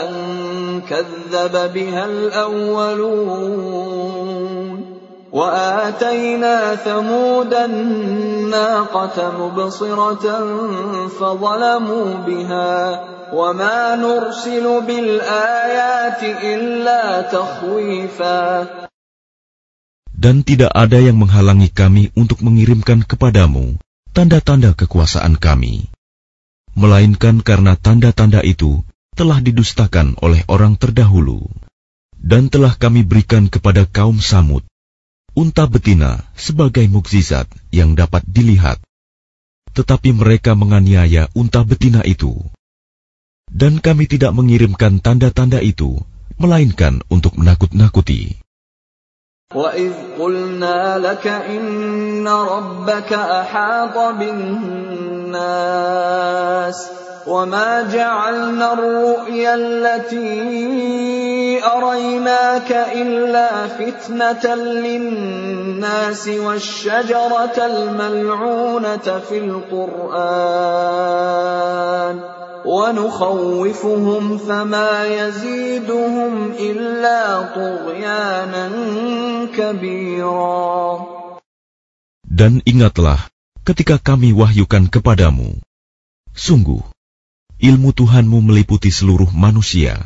أن 0.03 0.11
كذب 0.81 1.73
بها 1.73 2.05
الأولون 2.05 3.47
وآتينا 5.31 6.75
ثمود 6.75 7.53
الناقة 7.53 9.17
مبصرة 9.39 10.25
فظلموا 11.07 12.07
بها 12.27 12.73
وما 13.33 13.95
نرسل 13.95 14.65
بالآيات 14.87 16.21
إلا 16.23 17.01
تخويفا 17.27 18.43
Dan 20.17 20.41
tidak 20.41 20.73
ada 20.73 20.97
yang 20.97 21.21
menghalangi 21.21 21.69
kami 21.69 22.09
untuk 22.17 22.41
mengirimkan 22.41 23.05
kepadamu 23.05 23.77
tanda-tanda 24.17 24.73
kekuasaan 24.73 25.37
kami, 25.37 25.93
melainkan 26.73 27.45
karena 27.45 27.77
tanda-tanda 27.77 28.41
itu 28.41 28.81
telah 29.13 29.37
didustakan 29.37 30.17
oleh 30.17 30.41
orang 30.49 30.73
terdahulu, 30.73 31.45
dan 32.17 32.49
telah 32.49 32.73
kami 32.73 33.05
berikan 33.05 33.45
kepada 33.45 33.85
kaum 33.85 34.17
Samud 34.17 34.65
unta 35.37 35.69
betina 35.69 36.25
sebagai 36.33 36.89
mukjizat 36.89 37.45
yang 37.69 37.93
dapat 37.93 38.25
dilihat, 38.25 38.81
tetapi 39.77 40.17
mereka 40.17 40.57
menganiaya 40.57 41.29
unta 41.37 41.61
betina 41.61 42.01
itu, 42.01 42.33
dan 43.53 43.77
kami 43.77 44.09
tidak 44.09 44.33
mengirimkan 44.33 44.97
tanda-tanda 44.97 45.61
itu, 45.61 46.01
melainkan 46.41 47.05
untuk 47.13 47.37
menakut-nakuti. 47.37 48.41
وَإِذْ 49.47 50.19
قُلْنَا 50.19 50.99
لَكَ 50.99 51.23
إِنَّ 51.23 52.27
رَبَّكَ 52.27 53.11
أَحَاطَ 53.15 53.95
بِالنَّاسِ 54.19 55.47
وما 57.26 57.82
جعلنا 57.82 58.72
الرؤيا 58.72 59.54
التي 59.54 61.64
أريناك 61.64 62.72
إلا 62.72 63.66
فتنة 63.78 64.54
للناس 64.54 66.28
والشجرة 66.28 67.66
الملعونة 67.66 69.20
في 69.28 69.38
القرآن 69.38 70.22
ونخوفهم 72.66 74.38
فما 74.38 75.06
يزيدهم 75.06 76.52
إلا 76.58 77.42
طغيانا 77.54 78.70
كبيرا. 79.54 81.06
Dan 82.32 82.64
ingatlah 82.64 83.28
ketika 83.62 84.00
kami 84.00 84.32
wahyukan 84.32 84.88
kepadamu, 84.88 85.60
sungguh 86.32 86.80
ilmu 87.62 87.94
Tuhanmu 87.94 88.42
meliputi 88.42 88.90
seluruh 88.90 89.30
manusia, 89.30 90.02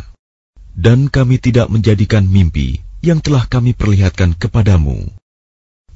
dan 0.77 1.09
kami 1.09 1.41
tidak 1.41 1.73
menjadikan 1.73 2.29
mimpi 2.29 2.85
yang 3.01 3.25
telah 3.25 3.49
kami 3.49 3.73
perlihatkan 3.73 4.37
kepadamu, 4.37 5.09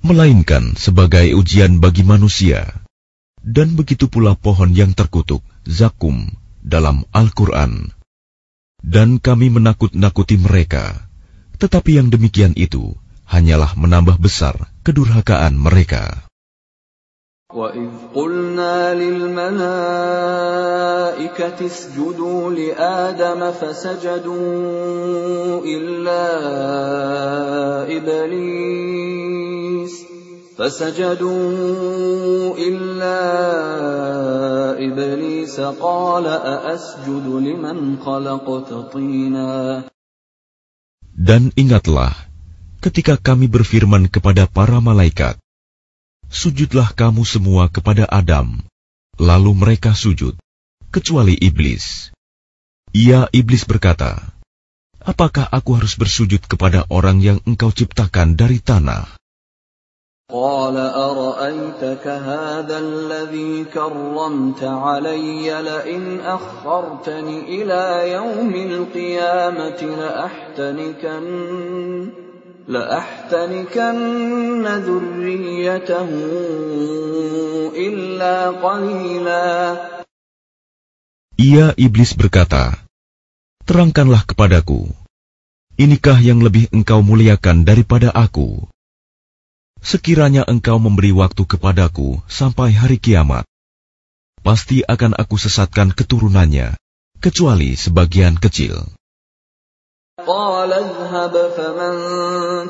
melainkan 0.00 0.72
sebagai 0.80 1.36
ujian 1.36 1.76
bagi 1.76 2.00
manusia. 2.00 2.80
Dan 3.40 3.72
begitu 3.72 4.08
pula 4.12 4.36
pohon 4.36 4.72
yang 4.76 4.92
terkutuk, 4.92 5.40
zakum, 5.64 6.28
dalam 6.60 7.08
Al-Quran. 7.08 7.88
Dan 8.80 9.16
kami 9.16 9.48
menakut-nakuti 9.48 10.36
mereka, 10.36 11.08
tetapi 11.56 12.00
yang 12.00 12.12
demikian 12.12 12.52
itu 12.56 12.96
hanyalah 13.28 13.76
menambah 13.76 14.20
besar 14.20 14.68
kedurhakaan 14.84 15.56
mereka. 15.56 16.29
وَإِذْ 17.55 18.11
قُلْنَا 18.15 18.93
لِلْمَلَائِكَةِ 18.97 19.59
اسْجُدُوا 21.65 22.51
لِآدَمَ 22.51 23.51
فَسَجَدُوا 23.51 24.35
إِلَّا 25.61 26.25
إِبْلِيسَ 27.97 29.93
فَسَجَدُوا 30.57 31.39
إِلَّا 32.57 33.21
إِبْلِيسَ 34.81 35.59
قَالَ 35.79 36.25
أَأَسْجُدُ 36.25 37.27
لِمَنْ 37.29 37.97
خَلَقْتَ 38.01 38.73
طِينًا 38.89 39.83
Dan 41.15 41.55
ingatlah 41.55 42.11
ketika 42.81 43.21
kami 43.21 43.47
berfirman 43.47 44.11
kepada 44.11 44.49
para 44.49 44.83
malaikat, 44.83 45.38
sujudlah 46.29 46.91
kamu 46.91 47.23
semua 47.23 47.71
kepada 47.71 48.05
Adam. 48.11 48.59
Lalu 49.15 49.51
mereka 49.55 49.95
sujud, 49.95 50.35
kecuali 50.91 51.39
iblis. 51.39 52.11
Ia 52.91 53.31
iblis 53.31 53.63
berkata, 53.63 54.19
Apakah 55.05 55.45
aku 55.53 55.77
harus 55.77 55.93
bersujud 55.95 56.43
kepada 56.49 56.89
orang 56.89 57.21
yang 57.21 57.37
engkau 57.45 57.69
ciptakan 57.69 58.33
dari 58.33 58.57
tanah? 58.57 59.15
قال 60.25 60.73
أرأيتك 60.73 62.07
هذا 62.07 62.77
الذي 62.79 63.63
كرمت 63.69 64.63
علي 64.63 65.61
لئن 65.61 66.19
أخرتني 66.19 67.61
إلى 67.61 68.11
يوم 68.11 68.53
القيامة 68.55 69.81
لأحتنكن 69.85 71.25
لأحتنكن 72.69 74.65
ذريته 74.65 76.09
إلا 77.77 78.35
قليلا 78.57 79.45
Ia 81.35 81.75
iblis 81.75 82.15
berkata, 82.15 82.79
Terangkanlah 83.67 84.23
kepadaku, 84.23 84.87
inikah 85.75 86.15
yang 86.23 86.39
lebih 86.39 86.71
engkau 86.71 87.03
muliakan 87.03 87.67
daripada 87.67 88.07
aku? 88.15 88.63
Sekiranya 89.83 90.47
engkau 90.47 90.79
memberi 90.79 91.11
waktu 91.11 91.43
kepadaku 91.43 92.23
sampai 92.31 92.71
hari 92.71 93.03
kiamat, 93.03 93.43
pasti 94.47 94.81
akan 94.87 95.19
aku 95.19 95.35
sesatkan 95.35 95.91
keturunannya, 95.91 96.79
kecuali 97.19 97.75
sebagian 97.75 98.39
kecil. 98.39 98.95
قال 100.29 100.71
اذهب 100.73 101.35
فمن 101.57 101.93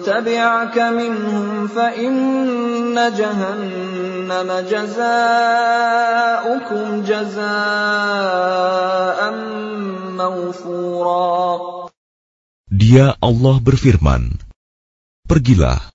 تبعك 0.02 0.78
منهم 0.78 1.68
فإن 1.68 2.98
جهنم 2.98 4.50
جزاؤكم 4.66 5.26
جزاء 7.06 7.46
موفورا 10.18 11.86
Dia 12.66 13.14
Allah 13.22 13.62
berfirman, 13.62 14.42
Pergilah, 15.30 15.94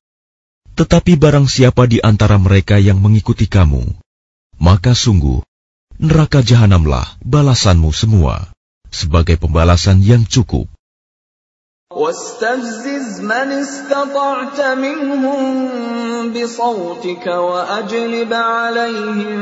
tetapi 0.79 1.19
barang 1.19 1.51
siapa 1.51 1.91
di 1.91 1.99
antara 1.99 2.39
mereka 2.39 2.79
yang 2.79 3.03
mengikuti 3.03 3.51
kamu, 3.51 3.91
maka 4.63 4.95
sungguh, 4.95 5.43
neraka 5.99 6.47
jahanamlah 6.47 7.19
balasanmu 7.27 7.91
semua, 7.91 8.55
sebagai 8.95 9.35
pembalasan 9.35 9.99
yang 9.99 10.23
cukup. 10.25 10.71
واستفزز 11.96 13.22
من 13.22 13.52
استطعت 13.52 14.60
منهم 14.62 15.44
بصوتك 16.34 17.28
وأجلب 17.28 18.34
عليهم 18.34 19.40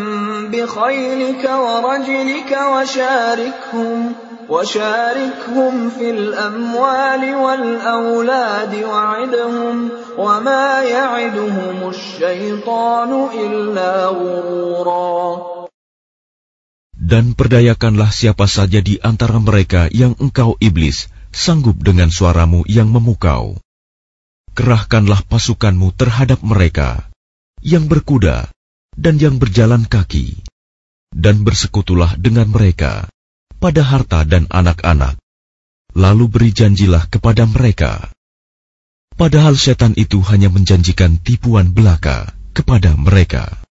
بخيلك 0.51 1.43
ورجلك 1.49 2.51
وشاركهم 2.73 4.13
وشاركهم 4.49 5.89
في 5.89 6.09
الأموال 6.09 7.35
والأولاد 7.35 8.73
وعدهم 8.83 9.89
وما 10.17 10.81
يعدهم 10.81 11.89
الشيطان 11.89 13.11
إلا 13.33 14.05
غرورا. 14.05 15.53
Dan 17.03 17.35
perdayakanlah 17.35 18.15
siapa 18.15 18.47
saja 18.47 18.79
di 18.79 18.95
antara 19.01 19.35
mereka 19.41 19.91
yang 19.91 20.15
engkau 20.23 20.55
iblis. 20.61 21.12
Sanggup 21.33 21.81
dengan 21.81 22.13
suaramu 22.13 22.63
yang 22.69 22.87
memukau. 22.93 23.57
Kerahkanlah 24.53 25.25
pasukanmu 25.25 25.97
terhadap 25.97 26.45
mereka 26.45 27.09
yang 27.65 27.89
berkuda 27.89 28.53
dan 28.93 29.17
yang 29.17 29.41
berjalan 29.41 29.89
kaki, 29.89 30.45
dan 31.09 31.41
bersekutulah 31.41 32.13
dengan 32.21 32.53
mereka 32.53 33.09
pada 33.57 33.81
harta 33.81 34.21
dan 34.29 34.45
anak-anak. 34.53 35.17
Lalu 35.97 36.25
beri 36.29 36.49
janjilah 36.53 37.09
kepada 37.09 37.49
mereka. 37.49 38.13
Padahal 39.13 39.57
setan 39.57 39.93
itu 39.93 40.21
hanya 40.25 40.49
menjanjikan 40.49 41.21
tipuan 41.21 41.69
belaka 41.69 42.33
kepada 42.53 42.97
mereka. 42.97 43.61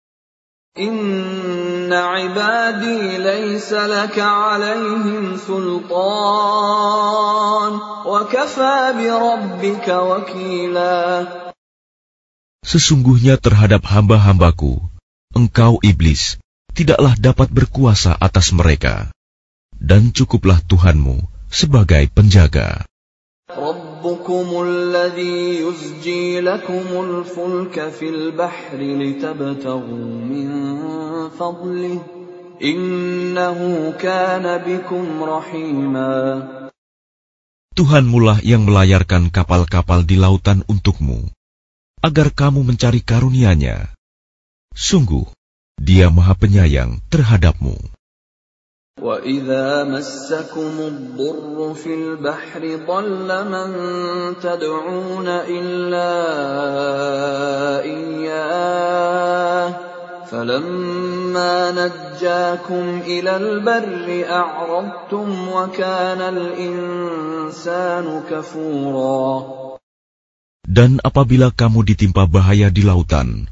عبادي 1.94 3.18
ليس 3.18 3.74
لك 3.74 4.20
عليهم 4.20 5.38
سلطان 5.38 6.92
وكفى 8.06 8.94
بربك 8.98 9.88
وكيلا 9.88 10.98
Sesungguhnya 12.68 13.40
terhadap 13.40 13.88
hamba-hambaku, 13.88 14.84
engkau 15.32 15.80
iblis 15.80 16.36
tidaklah 16.76 17.16
dapat 17.16 17.48
berkuasa 17.48 18.12
atas 18.20 18.52
mereka, 18.52 19.16
dan 19.80 20.12
cukuplah 20.12 20.60
Tuhanmu 20.68 21.24
sebagai 21.48 22.12
penjaga. 22.12 22.84
ربكم 24.02 24.48
الذي 24.62 25.62
يزجي 25.62 26.42
لكم 26.42 26.86
الفلك 27.06 27.76
في 27.90 28.10
البحر 28.10 28.78
لتبتغوا 28.78 30.10
من 30.32 30.48
فضله 31.30 32.02
إنه 32.62 33.60
كان 34.02 34.46
بكم 34.58 35.06
رحيما 35.24 36.14
Tuhanmulah 37.78 38.42
yang 38.42 38.66
melayarkan 38.66 39.30
kapal-kapal 39.30 40.02
di 40.02 40.18
lautan 40.18 40.66
untukmu, 40.66 41.30
agar 42.02 42.34
kamu 42.34 42.66
mencari 42.66 43.06
karunia-Nya. 43.06 43.94
Sungguh, 44.74 45.30
Dia 45.78 46.10
Maha 46.10 46.34
Penyayang 46.34 46.98
terhadapmu. 47.14 47.78
وإذا 49.08 49.84
مسكم 49.84 50.76
الضر 50.80 51.74
في 51.74 51.94
البحر 51.94 52.62
ضل 52.90 53.30
من 53.46 53.70
تدعون 54.42 55.28
إلا 55.28 56.14
إياه 57.86 59.70
فلما 60.26 61.56
نجاكم 61.72 62.86
إلى 63.06 63.38
البر 63.38 64.26
أعرضتم 64.30 65.28
وكان 65.48 66.22
الإنسان 66.22 68.06
كفورا 68.30 69.28
Dan 70.68 71.00
apabila 71.00 71.48
kamu 71.56 71.80
ditimpa 71.88 72.28
bahaya 72.28 72.68
di 72.68 72.84
lautan, 72.84 73.48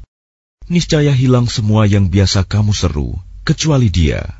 niscaya 0.68 1.16
hilang 1.16 1.48
semua 1.48 1.88
yang 1.88 2.12
biasa 2.12 2.44
kamu 2.44 2.76
seru, 2.76 3.16
kecuali 3.40 3.88
dia. 3.88 4.39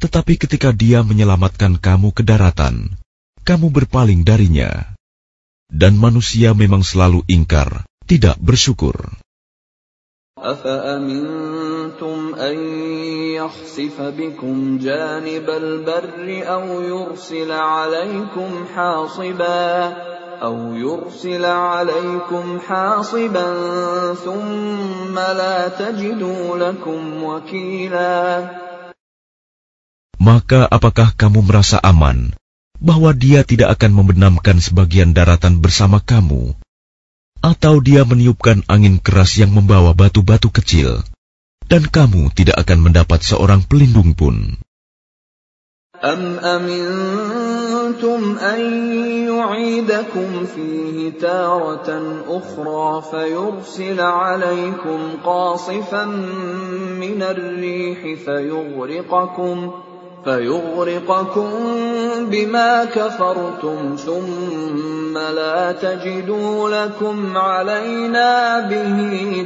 Tetapi 0.00 0.40
ketika 0.40 0.72
dia 0.72 1.04
menyelamatkan 1.04 1.76
kamu 1.76 2.16
ke 2.16 2.24
daratan, 2.24 2.96
kamu 3.44 3.68
berpaling 3.68 4.24
darinya. 4.24 4.96
Dan 5.70 6.00
manusia 6.00 6.56
memang 6.56 6.82
selalu 6.82 7.22
ingkar, 7.28 7.84
tidak 8.08 8.40
bersyukur. 8.40 8.96
أفأمنتم 10.40 12.34
أن 12.34 12.56
يخسف 13.36 14.00
بكم 14.00 14.78
جانب 14.78 15.50
البر 15.50 16.42
أو 16.48 16.80
يرسل 16.80 17.52
عليكم 17.52 18.64
حاصبا 18.74 19.96
أو 20.42 20.74
يرسل 20.74 21.44
عليكم 21.44 22.58
حاصبا 22.60 23.48
ثم 24.14 25.14
لا 25.14 25.68
تجدوا 25.68 26.56
لكم 26.56 27.24
وكيلا 27.24 28.63
Maka 30.24 30.68
apakah 30.68 31.16
kamu 31.16 31.40
merasa 31.48 31.80
aman 31.80 32.36
bahwa 32.76 33.16
dia 33.16 33.40
tidak 33.44 33.80
akan 33.80 34.04
membenamkan 34.04 34.60
sebagian 34.60 35.16
daratan 35.16 35.64
bersama 35.64 36.00
kamu 36.00 36.56
atau 37.40 37.80
dia 37.80 38.04
meniupkan 38.04 38.60
angin 38.68 39.00
keras 39.00 39.40
yang 39.40 39.52
membawa 39.52 39.96
batu-batu 39.96 40.52
kecil, 40.52 41.00
dan 41.72 41.88
kamu 41.88 42.28
tidak 42.36 42.60
akan 42.60 42.84
mendapat 42.84 43.24
seorang 43.24 43.64
pelindung 43.64 44.12
pun. 44.12 44.60
أم 46.00 46.40
أمنتم 46.40 48.38
أن 48.40 48.60
يعيدكم 49.28 50.46
فيه 50.46 51.12
تارة 51.20 51.88
أخرى 52.24 53.02
فيرسل 53.10 54.00
عليكم 54.00 55.00
قاصفا 55.24 56.04
من 56.96 57.20
الريح 57.22 58.00
فيغرقكم 58.24 59.56
فيغرقكم 60.24 61.50
بما 62.30 62.84
كفرتم 62.84 63.78
ثم 63.96 65.14
لا 65.18 65.72
تجدوا 65.72 66.54
لكم 66.68 67.16
علينا 67.36 68.30
به 68.68 68.98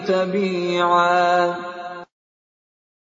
تبيعا 0.07 1.55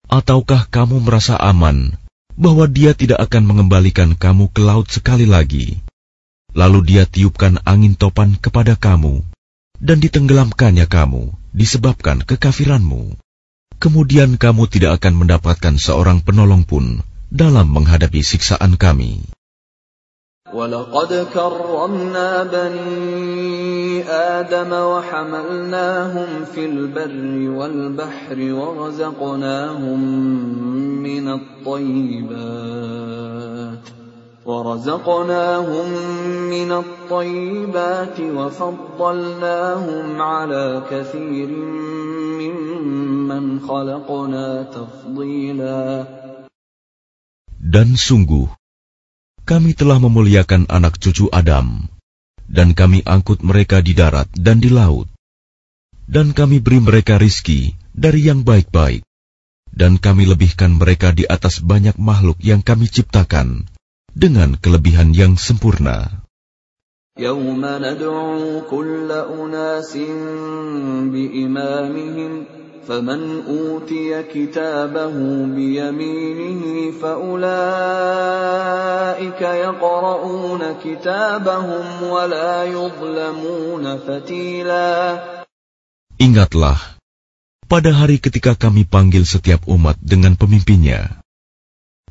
Ataukah 0.07 0.71
kamu 0.71 1.03
merasa 1.03 1.35
aman 1.35 1.91
bahwa 2.39 2.63
dia 2.71 2.95
tidak 2.95 3.27
akan 3.27 3.43
mengembalikan 3.43 4.15
kamu 4.15 4.47
ke 4.55 4.63
laut 4.63 4.87
sekali 4.87 5.27
lagi? 5.27 5.83
Lalu 6.55 6.79
dia 6.87 7.03
tiupkan 7.03 7.59
angin 7.67 7.99
topan 7.99 8.39
kepada 8.39 8.79
kamu 8.79 9.19
dan 9.83 9.99
ditenggelamkannya 9.99 10.87
kamu 10.87 11.35
disebabkan 11.51 12.23
kekafiranmu. 12.23 13.19
Kemudian 13.77 14.39
kamu 14.39 14.71
tidak 14.71 15.03
akan 15.03 15.27
mendapatkan 15.27 15.75
seorang 15.75 16.23
penolong 16.23 16.63
pun 16.63 17.03
dalam 17.32 17.72
menghadapi 17.72 18.20
siksaan 18.20 18.76
kami. 18.76 19.24
ولقد 20.52 21.32
كرمنا 21.32 22.44
بني 22.44 24.04
آدم 24.04 24.72
وحملناهم 24.72 26.44
في 26.44 26.66
البر 26.66 27.50
والبحر 27.56 28.36
ورزقناهم 28.36 30.00
من 31.02 31.28
الطيبات 31.28 32.32
ورزقناهم 34.46 35.88
من 36.52 36.72
الطيبات 36.72 38.20
وفضلناهم 38.20 40.22
على 40.22 40.82
كثير 40.90 41.48
ممن 42.44 43.60
خلقنا 43.60 44.62
تفضيلا 44.62 46.21
Dan 47.61 47.99
sungguh, 47.99 48.47
kami 49.47 49.75
telah 49.75 49.99
memuliakan 49.99 50.67
anak 50.67 50.99
cucu 50.99 51.27
Adam, 51.31 51.87
dan 52.47 52.71
kami 52.71 53.03
angkut 53.03 53.43
mereka 53.43 53.83
di 53.83 53.91
darat 53.91 54.27
dan 54.35 54.63
di 54.63 54.71
laut. 54.71 55.11
Dan 56.07 56.31
kami 56.31 56.63
beri 56.63 56.79
mereka 56.79 57.19
rizki 57.19 57.75
dari 57.91 58.27
yang 58.27 58.47
baik-baik, 58.47 59.03
dan 59.73 59.99
kami 59.99 60.23
lebihkan 60.27 60.79
mereka 60.79 61.11
di 61.11 61.27
atas 61.27 61.59
banyak 61.59 61.99
makhluk 61.99 62.39
yang 62.39 62.63
kami 62.63 62.87
ciptakan 62.87 63.67
dengan 64.15 64.55
kelebihan 64.55 65.11
yang 65.11 65.35
sempurna. 65.35 66.23
يوم 67.17 67.65
ندعو 67.65 68.69
كل 68.69 69.09
أناس 69.11 69.97
بإمامهم 71.13 72.45
فمن 72.87 73.43
أوتي 73.47 74.23
كتابه 74.31 75.15
بيمينه 75.55 76.63
فأولئك 77.01 77.41
يقرؤون 79.41 80.61
كتابهم 80.83 82.03
ولا 82.03 82.63
يظلمون 82.63 83.97
فتيلا 83.97 85.19
Ingatlah, 86.17 86.97
pada 87.69 87.93
hari 87.93 88.17
ketika 88.17 88.57
kami 88.57 88.89
panggil 88.89 89.21
setiap 89.21 89.69
umat 89.69 90.01
dengan 90.01 90.33
pemimpinnya, 90.33 91.21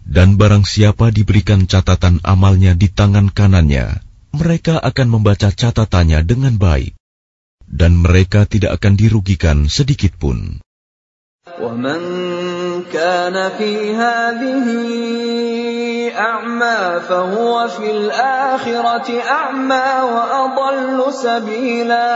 dan 0.06 0.38
barang 0.38 0.62
siapa 0.62 1.10
diberikan 1.10 1.66
catatan 1.66 2.22
amalnya 2.22 2.78
di 2.78 2.86
tangan 2.86 3.34
kanannya, 3.34 3.98
mereka 4.30 4.78
akan 4.78 5.08
membaca 5.10 5.50
catatannya 5.50 6.22
dengan 6.22 6.54
baik, 6.54 6.94
dan 7.70 7.98
mereka 7.98 8.46
tidak 8.46 8.78
akan 8.80 8.94
dirugikan 8.94 9.66
sedikit 9.66 10.14
pun. 10.16 10.62
ومن 11.46 12.00
كان 12.90 13.36
في 13.54 13.94
هذه 13.94 14.66
أعمى 16.10 16.80
فهو 17.08 17.68
في 17.68 17.86
الآخرة 17.90 19.08
أعمى 19.22 19.88
وأضل 20.10 20.98
سبيلا 21.14 22.12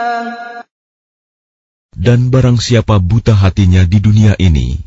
Dan 2.01 2.33
barang 2.33 2.57
siapa 2.57 2.97
buta 2.97 3.37
hatinya 3.37 3.85
di 3.85 4.01
dunia 4.01 4.33
ini, 4.41 4.81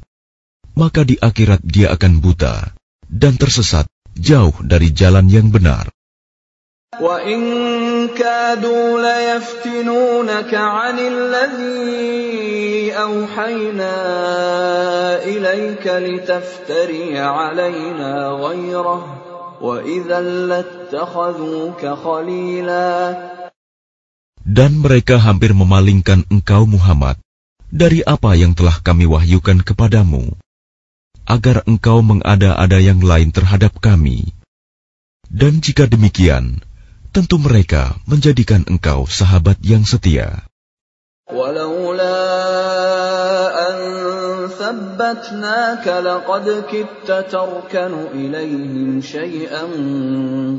maka 0.74 1.06
di 1.06 1.14
akhirat 1.14 1.62
dia 1.62 1.94
akan 1.94 2.18
buta 2.20 2.74
dan 3.06 3.38
tersesat 3.38 3.86
jauh 4.18 4.58
dari 4.66 4.90
jalan 4.90 5.30
yang 5.30 5.54
benar. 5.54 5.94
وإن 7.02 7.42
كادوا 8.08 9.02
ليفتنونك 9.02 10.54
عن 10.54 10.98
الذي 11.00 12.94
أوحينا 12.94 13.96
إليك 15.24 15.86
لتفتري 15.88 17.20
علينا 17.20 18.28
غيره 18.28 19.02
وإذا 19.62 20.22
لاتخذوك 20.22 21.82
خليلا 21.86 22.90
Dan 24.44 24.84
mereka 24.84 25.24
hampir 25.24 25.56
memalingkan 25.56 26.28
engkau 26.28 26.68
Muhammad 26.68 27.16
dari 27.72 28.04
apa 28.04 28.36
yang 28.36 28.52
telah 28.52 28.76
kami 28.84 29.08
wahyukan 29.08 29.64
kepadamu, 29.64 30.36
agar 31.24 31.64
engkau 31.64 32.04
mengada-ada 32.04 32.78
yang 32.84 33.00
lain 33.00 33.32
terhadap 33.32 33.80
kami. 33.80 34.36
Dan 35.32 35.64
jika 35.64 35.88
demikian, 35.88 36.60
tentu 37.14 37.38
mereka 37.38 37.98
menjadikan 38.10 38.66
engkau 38.66 39.06
sahabat 39.06 39.62
yang 39.62 39.86
setia. 39.86 40.48
ولولا 41.24 42.20
أن 43.56 43.78
ثبتناك 44.52 45.86
لقد 45.88 46.46
كدت 46.68 47.10
تركن 47.32 47.94
إليهم 48.12 49.02
شيئا 49.02 49.64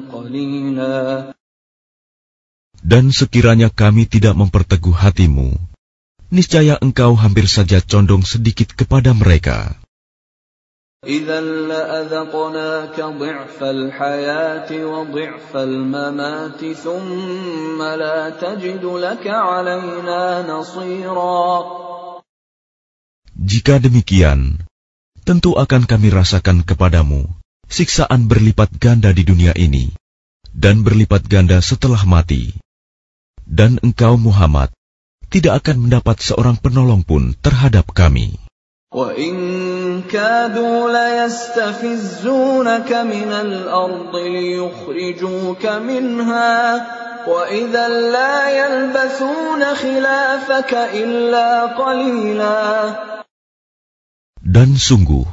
قليلا 0.09 0.99
Dan 2.85 3.09
sekiranya 3.17 3.73
kami 3.73 4.05
tidak 4.05 4.37
memperteguh 4.37 4.93
hatimu, 4.93 5.57
niscaya 6.29 6.77
engkau 6.85 7.17
hampir 7.17 7.49
saja 7.49 7.81
condong 7.81 8.21
sedikit 8.29 8.77
kepada 8.77 9.17
mereka. 9.17 9.81
Jika 23.40 23.80
demikian, 23.80 24.60
tentu 25.24 25.56
akan 25.56 25.88
kami 25.88 26.12
rasakan 26.12 26.68
kepadamu 26.68 27.32
siksaan 27.72 28.28
berlipat 28.28 28.76
ganda 28.76 29.16
di 29.16 29.24
dunia 29.24 29.56
ini 29.56 29.96
dan 30.52 30.84
berlipat 30.84 31.24
ganda 31.32 31.64
setelah 31.64 32.04
mati. 32.04 32.60
Dan 33.48 33.80
engkau 33.80 34.20
Muhammad 34.20 34.76
tidak 35.32 35.64
akan 35.64 35.88
mendapat 35.88 36.20
seorang 36.20 36.60
penolong 36.60 37.08
pun 37.08 37.40
terhadap 37.40 37.88
kami. 37.96 38.36
كادوا 40.11 40.91
ليستفزونك 40.91 42.93
من 42.93 43.33
الأرض 43.33 44.17
ليخرجوك 44.17 45.67
منها 45.67 46.87
وإذا 47.29 47.89
لا 47.89 48.51
يلبثون 48.51 49.75
خلافك 49.75 50.75
إلا 50.75 51.67
قليلا 51.67 52.61
Dan 54.45 54.77
sungguh, 54.77 55.25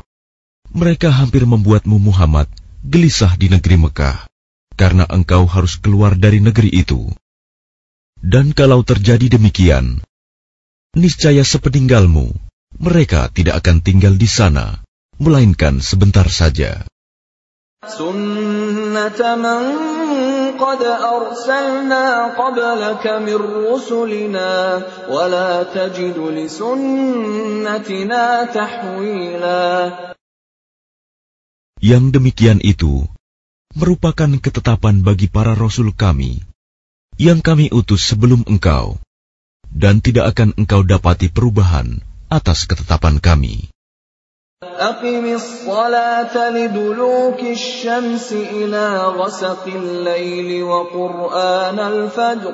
Mereka 0.71 1.11
hampir 1.11 1.43
membuatmu 1.43 1.99
Muhammad 1.99 2.47
gelisah 2.79 3.35
di 3.35 3.51
negeri 3.51 3.75
Mekah, 3.75 4.23
karena 4.79 5.03
engkau 5.11 5.43
harus 5.43 5.75
keluar 5.75 6.15
dari 6.15 6.39
negeri 6.39 6.71
itu. 6.71 7.11
Dan 8.23 8.55
kalau 8.55 8.87
terjadi 8.87 9.35
demikian, 9.35 9.99
niscaya 10.95 11.43
sepeninggalmu, 11.43 12.31
mereka 12.76 13.32
tidak 13.32 13.64
akan 13.64 13.80
tinggal 13.80 14.14
di 14.16 14.28
sana, 14.28 14.84
melainkan 15.16 15.80
sebentar 15.80 16.28
saja. 16.28 16.84
Yang 31.76 32.04
demikian 32.16 32.58
itu 32.64 32.94
merupakan 33.76 34.30
ketetapan 34.40 35.04
bagi 35.04 35.28
para 35.28 35.52
rasul 35.52 35.92
kami 35.92 36.40
yang 37.20 37.44
kami 37.44 37.68
utus 37.72 38.12
sebelum 38.12 38.44
engkau, 38.48 39.00
dan 39.68 40.00
tidak 40.00 40.36
akan 40.36 40.56
engkau 40.56 40.80
dapati 40.84 41.28
perubahan 41.28 42.00
atas 42.31 42.65
ketetapan 42.69 43.19
kami. 43.19 43.71
أقم 44.61 45.25
الصلاة 45.25 46.49
لدلوك 46.49 47.41
الشمس 47.41 48.31
إلى 48.31 48.85
غسق 49.17 49.65
الليل 49.67 50.63
وقرآن 50.63 51.79
الفجر 51.79 52.53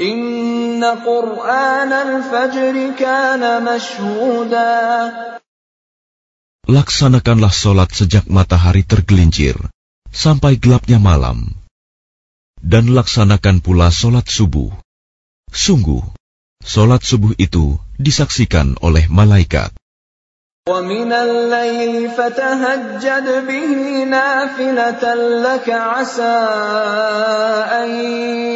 إن 0.00 0.84
قرآن 0.84 1.92
الفجر 1.92 2.74
كان 2.96 3.42
مشهودا 3.64 4.72
Laksanakanlah 6.62 7.52
solat 7.52 7.90
sejak 7.92 8.30
matahari 8.32 8.86
tergelincir 8.86 9.58
sampai 10.08 10.56
gelapnya 10.56 10.96
malam, 11.02 11.52
dan 12.62 12.94
laksanakan 12.94 13.60
pula 13.60 13.90
solat 13.90 14.30
subuh. 14.30 14.70
Sungguh, 15.50 16.00
solat 16.62 17.02
subuh 17.02 17.34
itu 17.36 17.76
disaksikan 18.00 18.80
oleh 18.80 19.06
malaikat. 19.06 19.72
ومن 20.62 21.10
الليل 21.10 22.10
فتهجد 22.14 23.26
به 23.50 23.70
نافلة 24.06 25.04
لك 25.42 25.66
عسى 25.70 26.38
أن 27.82 27.88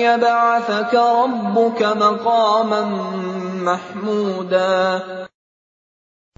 يبعثك 0.06 0.94
ربك 0.94 1.80
مقاما 1.82 2.82
محمودا 3.66 4.78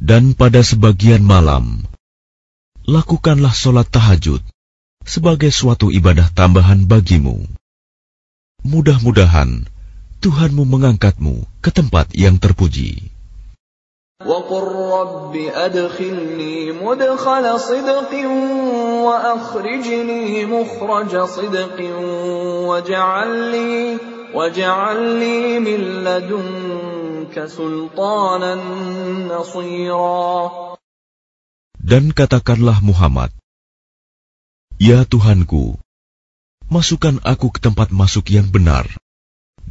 Dan 0.01 0.33
pada 0.33 0.65
sebagian 0.65 1.21
malam, 1.21 1.85
lakukanlah 2.89 3.53
solat 3.53 3.93
tahajud 3.93 4.41
sebagai 5.05 5.53
suatu 5.53 5.93
ibadah 5.93 6.33
tambahan 6.33 6.89
bagimu. 6.89 7.45
Mudah-mudahan 8.65 9.69
Tuhanmu 10.23 10.67
mengangkatmu 10.67 11.47
ke 11.63 11.71
tempat 11.71 12.11
yang 12.15 12.43
terpuji. 12.43 13.19
وقل 14.27 14.67
رب 14.99 15.35
أدخلني 15.37 16.73
مدخل 16.73 17.61
صدق 17.61 18.13
وأخرجني 19.07 20.47
مخرج 20.47 21.13
صدق 21.25 21.79
واجعل 22.67 23.31
لي 23.53 23.99
واجعل 24.35 24.99
لي 25.23 25.59
من 25.63 25.81
لدنك 26.03 27.47
سلطانا 27.47 28.55
نصيرا 29.31 30.51
Dan 31.79 32.11
katakanlah 32.11 32.83
Muhammad, 32.83 33.31
Ya 34.83 35.07
Tuhanku, 35.07 35.79
masukkan 36.67 37.23
aku 37.23 37.55
ke 37.55 37.63
tempat 37.63 37.95
masuk 37.95 38.35
yang 38.35 38.51
benar, 38.51 38.85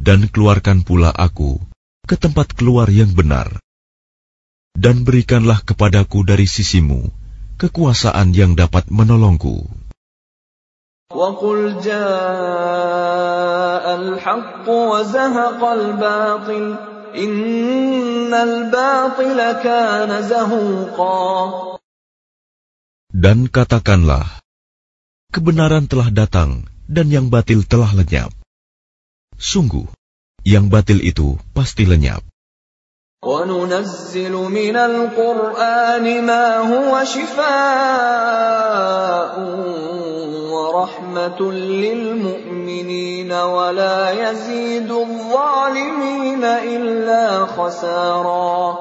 dan 0.02 0.30
keluarkan 0.30 0.86
pula 0.86 1.12
aku 1.12 1.60
ke 2.08 2.16
tempat 2.16 2.56
keluar 2.56 2.88
yang 2.88 3.12
benar. 3.12 3.60
Dan 4.78 5.04
berikanlah 5.04 5.60
kepadaku 5.66 6.22
dari 6.24 6.46
sisimu 6.46 7.10
kekuasaan 7.58 8.30
yang 8.32 8.54
dapat 8.54 8.86
menolongku. 8.88 9.66
وقل 11.08 11.80
جاء 11.80 11.96
الحق 13.96 14.68
وزهق 14.68 15.64
الباطل 15.64 16.64
إن 17.16 18.28
الباطل 18.34 19.38
كان 19.64 20.22
زهوقا 20.22 21.24
Dan 23.08 23.48
katakanlah, 23.48 24.44
kebenaran 25.32 25.88
telah 25.88 26.12
datang 26.12 26.68
dan 26.84 27.08
yang 27.08 27.32
batil 27.32 27.64
telah 27.64 27.96
lenyap. 27.96 28.28
Sungguh, 29.42 29.86
yang 30.42 30.66
batil 30.66 30.98
itu 31.00 31.38
pasti 31.54 31.86
lenyap. 31.86 32.26
وننزل 33.18 34.30
من 34.30 34.76
القرآن 34.78 36.06
ما 36.22 36.70
هو 36.70 37.04
شفاء 37.04 37.48
ورحمة 40.54 41.40
للمؤمنين 41.52 43.32
ولا 43.32 43.98
يزيد 44.14 44.90
الظالمين 44.90 46.44
إلا 46.44 47.46
خسارا 47.46 48.78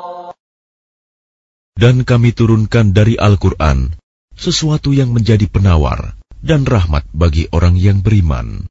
Dan 1.78 2.06
kami 2.06 2.34
turunkan 2.34 2.94
dari 2.94 3.18
Al-Quran 3.18 3.94
sesuatu 4.38 4.94
yang 4.94 5.14
menjadi 5.18 5.50
penawar 5.50 6.14
dan 6.46 6.66
rahmat 6.66 7.06
bagi 7.10 7.50
orang 7.54 7.74
yang 7.78 8.06
beriman. 8.06 8.70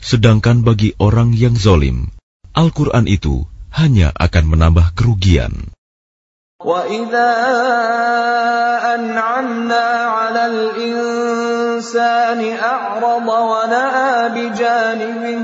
Sedangkan 0.00 0.62
bagi 0.62 0.94
orang 1.02 1.34
yang 1.34 1.58
zolim, 1.58 2.14
Al-Quran 2.54 3.10
itu 3.10 3.44
hanya 3.74 4.14
akan 4.16 4.44
menambah 4.48 4.96
kerugian. 4.96 5.76
وإذا 6.56 7.32
أنعمنا 8.96 9.86
على 10.08 10.42
الإنسان 10.46 12.40
أعرض 12.56 13.28
ونأى 13.28 14.14
بجانبه 14.32 15.40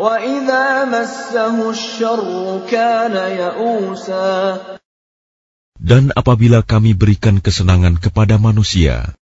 وإذا 0.00 0.64
مسه 0.84 1.56
الشر 1.70 2.60
كان 2.72 3.16
يئوسا 3.16 4.32
Dan 5.76 6.10
apabila 6.16 6.64
kami 6.64 6.96
berikan 6.96 7.38
kesenangan 7.44 8.00
kepada 8.00 8.40
manusia, 8.40 9.12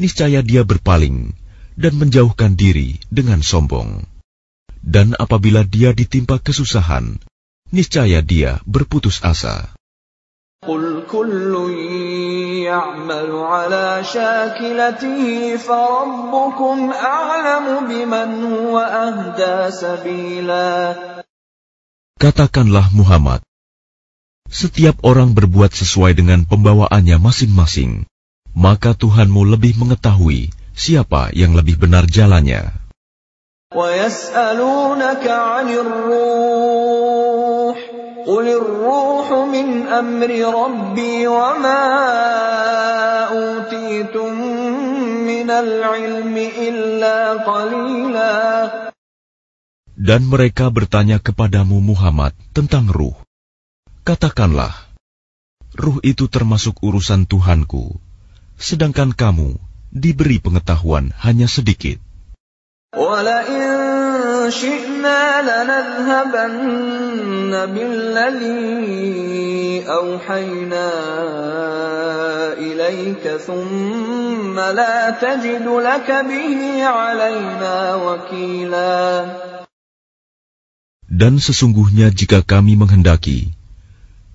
niscaya 0.00 0.40
dia 0.40 0.64
berpaling 0.64 1.36
dan 1.80 1.96
menjauhkan 2.00 2.56
diri 2.56 2.96
dengan 3.12 3.44
sombong. 3.44 4.04
Dan 4.80 5.12
apabila 5.18 5.66
dia 5.66 5.92
ditimpa 5.92 6.40
kesusahan, 6.40 7.18
niscaya 7.74 8.22
dia 8.22 8.62
berputus 8.64 9.20
asa. 9.20 9.76
قل 10.66 11.06
كل 11.06 11.52
يعمل 12.64 13.30
على 13.30 14.02
شاكلته 14.02 15.20
فربكم 15.56 16.76
أعلم 16.90 17.66
بمن 17.86 18.28
هو 18.42 18.74
أهدى 18.80 19.56
سبيلا 19.70 20.74
Katakanlah 22.16 22.88
Muhammad, 22.96 23.44
setiap 24.48 25.04
orang 25.04 25.36
berbuat 25.36 25.76
sesuai 25.76 26.16
dengan 26.16 26.48
pembawaannya 26.48 27.20
masing-masing, 27.20 28.08
maka 28.56 28.96
Tuhanmu 28.96 29.44
lebih 29.44 29.76
mengetahui 29.76 30.48
siapa 30.80 31.32
yang 31.32 31.56
lebih 31.56 31.80
benar 31.80 32.04
jalannya. 32.06 32.86
ويسألونك 33.74 35.26
عن 35.26 35.68
الروح 35.68 37.16
قل 38.26 38.46
الروح 38.48 39.26
من 39.52 39.68
أمر 39.86 40.30
ربي 40.30 41.26
وما 41.26 41.82
أوتيتم 43.26 44.32
من 45.26 45.48
العلم 45.50 46.36
إلا 46.38 47.18
قليلا 47.42 48.34
Dan 49.96 50.30
mereka 50.30 50.70
bertanya 50.70 51.18
kepadamu 51.18 51.82
Muhammad 51.82 52.30
tentang 52.54 52.86
ruh. 52.86 53.18
Katakanlah, 54.06 54.70
ruh 55.74 55.98
itu 56.06 56.30
termasuk 56.30 56.78
urusan 56.84 57.26
Tuhanku, 57.26 57.98
sedangkan 58.54 59.10
kamu 59.10 59.58
diberi 59.92 60.42
pengetahuan 60.42 61.14
hanya 61.22 61.48
sedikit. 61.48 62.00
ولئن 62.96 64.48
شئنا 64.50 65.22
لنذهبن 65.44 67.52
بالذي 67.74 69.84
أوحينا 69.84 70.90
إليك 72.56 73.24
ثم 73.36 74.56
لا 74.56 75.10
تجد 75.10 75.66
لك 75.68 76.08
به 76.08 76.84
علينا 76.84 77.94
وكيلا 77.94 79.26
Dan 81.06 81.40
sesungguhnya 81.40 82.12
jika 82.12 82.44
kami 82.44 82.76
menghendaki, 82.76 83.56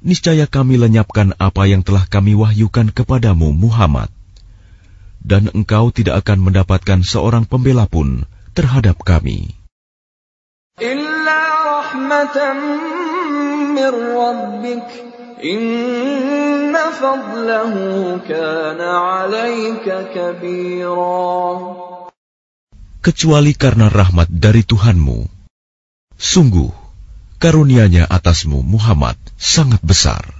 niscaya 0.01 0.49
kami 0.49 0.81
lenyapkan 0.81 1.37
apa 1.37 1.69
yang 1.69 1.85
telah 1.85 2.09
kami 2.09 2.33
wahyukan 2.33 2.89
kepadamu 2.89 3.53
Muhammad. 3.53 4.09
dan 5.26 5.50
engkau 5.50 5.90
tidak 5.90 6.22
akan 6.22 6.38
mendapatkan 6.46 7.02
seorang 7.02 7.50
pembela 7.50 7.90
pun 7.90 8.22
terhadap 8.54 9.02
kami. 9.02 9.50
Kecuali 23.02 23.52
karena 23.54 23.86
rahmat 23.86 24.28
dari 24.32 24.62
Tuhanmu. 24.66 25.18
Sungguh, 26.16 26.72
karunianya 27.38 28.08
atasmu 28.08 28.64
Muhammad 28.64 29.16
sangat 29.36 29.80
besar. 29.84 30.35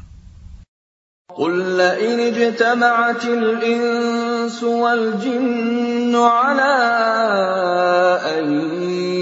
قل 1.38 1.78
لئن 1.78 2.19
اجتمعت 2.19 3.26
الإنس 3.26 4.63
والجن 4.63 6.15
على 6.15 6.76
أن 8.36 8.45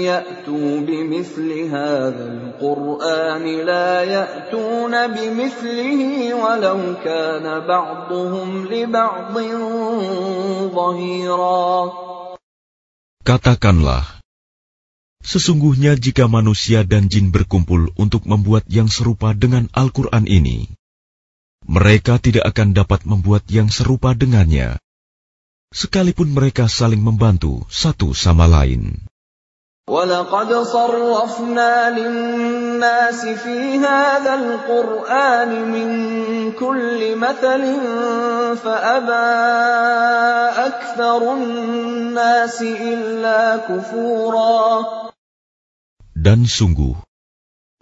يأتوا 0.02 0.70
بمثل 0.80 1.48
هذا 1.70 2.24
القرآن 2.34 3.44
لا 3.66 4.02
يأتون 4.02 4.94
بمثله 5.06 6.00
ولو 6.34 6.78
كان 7.04 7.46
بعضهم 7.66 8.48
لبعض 8.66 9.34
ظهيرا 10.74 11.70
Katakanlah, 13.20 14.24
sesungguhnya 15.22 15.92
jika 15.94 16.24
manusia 16.24 16.82
dan 16.88 17.06
jin 17.06 17.28
berkumpul 17.30 17.92
untuk 18.00 18.24
membuat 18.24 18.64
yang 18.66 18.88
serupa 18.88 19.36
dengan 19.36 19.68
Al-Quran 19.76 20.24
ini, 20.24 20.72
mereka 21.66 22.18
tidak 22.18 22.50
akan 22.50 22.74
dapat 22.74 23.06
membuat 23.06 23.46
yang 23.46 23.70
serupa 23.70 24.16
dengannya, 24.16 24.80
sekalipun 25.70 26.34
mereka 26.34 26.66
saling 26.66 26.98
membantu 26.98 27.62
satu 27.70 28.10
sama 28.10 28.50
lain. 28.50 29.10
ولقد 29.90 30.50
صرفنا 30.54 31.98
للناس 31.98 33.26
في 33.42 33.58
هذا 33.78 34.34
القرآن 34.34 35.50
من 35.66 35.88
كل 36.52 37.16
مثل 37.16 37.62
فأبى 38.62 39.30
أكثر 40.70 41.20
الناس 41.34 42.62
إلا 42.62 43.56
كفورا 43.66 44.62
Dan 46.20 46.44
sungguh, 46.44 47.00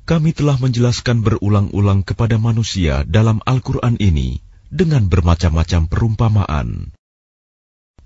kami 0.09 0.33
telah 0.33 0.57
menjelaskan 0.57 1.21
berulang-ulang 1.21 2.01
kepada 2.01 2.41
manusia 2.41 3.05
dalam 3.05 3.45
Al-Quran 3.45 4.01
ini 4.01 4.41
dengan 4.73 5.05
bermacam-macam 5.05 5.85
perumpamaan. 5.85 6.97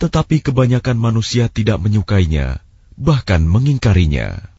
Tetapi 0.02 0.42
kebanyakan 0.42 0.98
manusia 0.98 1.46
tidak 1.46 1.78
menyukainya, 1.78 2.58
bahkan 2.98 3.46
mengingkarinya. 3.46 4.50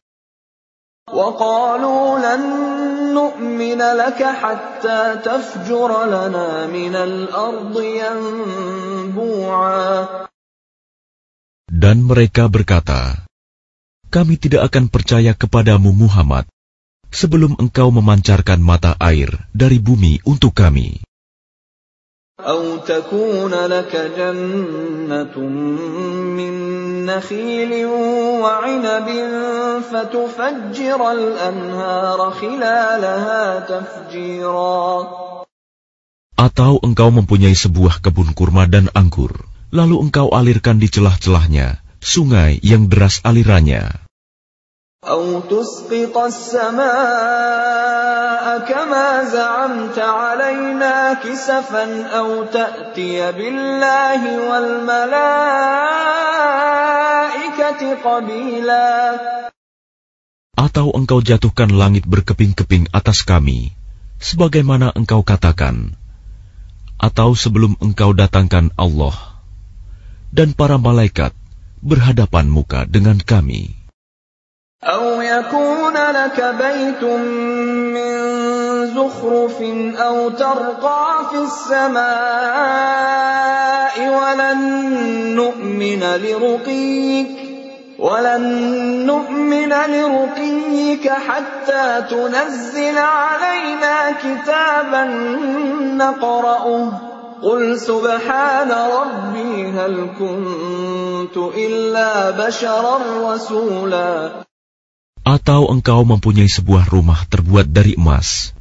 وقالوا 1.04 2.06
لن 2.24 2.43
نؤمن 3.12 3.82
لك 3.82 4.24
حتى 4.24 5.01
تفجر 5.20 5.91
لنا 6.08 6.68
من 6.72 6.95
الأرض 6.95 7.76
ينبوعا 7.76 9.12
Dan 11.68 12.08
mereka 12.08 12.47
berkata, 12.47 13.28
Kami 14.08 14.39
tidak 14.39 14.72
akan 14.72 14.88
percaya 14.88 15.36
kepadamu 15.36 15.91
Muhammad 15.91 16.47
sebelum 17.14 17.56
engkau 17.62 17.93
memancarkan 17.93 18.58
mata 18.58 18.97
air 18.97 19.30
dari 19.54 19.78
bumi 19.78 20.20
untuk 20.26 20.58
kami. 20.58 21.06
أو 22.34 22.78
تكون 22.78 23.54
لك 23.54 23.93
جنة 24.18 25.36
من 26.34 26.54
نخيل 27.06 27.86
وعنب 28.41 29.08
فتفجر 29.91 31.12
الأنهار 31.12 32.20
خلالها 32.32 33.43
تفجيرا 33.60 34.86
Atau 36.34 36.82
engkau 36.82 37.14
mempunyai 37.14 37.54
sebuah 37.56 38.01
kebun 38.01 38.34
kurma 38.34 38.66
dan 38.66 38.89
anggur, 38.97 39.32
lalu 39.70 40.01
engkau 40.01 40.34
alirkan 40.34 40.82
di 40.82 40.89
celah-celahnya 40.89 41.80
sungai 42.01 42.60
yang 42.66 42.91
deras 42.91 43.22
alirannya. 43.24 44.04
أو 45.04 45.39
تسقط 45.51 46.18
السماء 46.18 46.86
كما 48.64 49.24
زعمت 49.24 49.99
علينا 49.99 51.14
كسفا 51.14 52.08
أو 52.08 52.43
تأتي 52.43 53.32
بالله 53.32 54.22
والملائكة 54.49 55.41
قبيلا 57.99 59.20
Atau 60.54 60.95
engkau 60.95 61.20
jatuhkan 61.20 61.68
langit 61.76 62.08
berkeping-keping 62.08 62.88
atas 62.95 63.28
kami, 63.28 63.76
sebagaimana 64.24 64.95
engkau 64.95 65.20
katakan. 65.20 65.99
Atau 66.95 67.36
sebelum 67.36 67.76
engkau 67.84 68.16
datangkan 68.16 68.72
Allah 68.80 69.43
dan 70.32 70.56
para 70.56 70.80
malaikat 70.80 71.36
berhadapan 71.84 72.47
muka 72.47 72.88
dengan 72.88 73.20
kami. 73.20 73.76
أو 74.85 75.20
يكون 75.22 75.95
لك 75.95 76.55
بيت 76.59 77.05
من 77.95 78.09
زخرف 78.95 79.62
أو 80.01 80.29
ترقى 80.29 81.07
في 81.31 81.39
السماء 81.39 82.09
ولن 87.99 89.07
نؤمن 89.07 89.72
لرقيك 89.72 91.12
حتى 91.12 92.03
تنزل 92.11 92.99
علينا 92.99 94.11
كتابا 94.11 95.05
نقرأه. 95.99 96.93
قل 97.43 97.81
سبحان 97.81 98.70
ربي 98.72 99.70
هل 99.70 100.07
كنت 100.18 101.37
إلا 101.57 102.31
بشرا 102.31 102.99
رسولا. 103.24 104.47
Atau 105.29 105.68
engkau 105.68 106.09
mempunyai 106.09 106.49
sebuah 106.49 106.89
rumah 106.89 107.29
terbuat 107.29 107.68
dari 107.68 108.01
emas, 108.01 108.57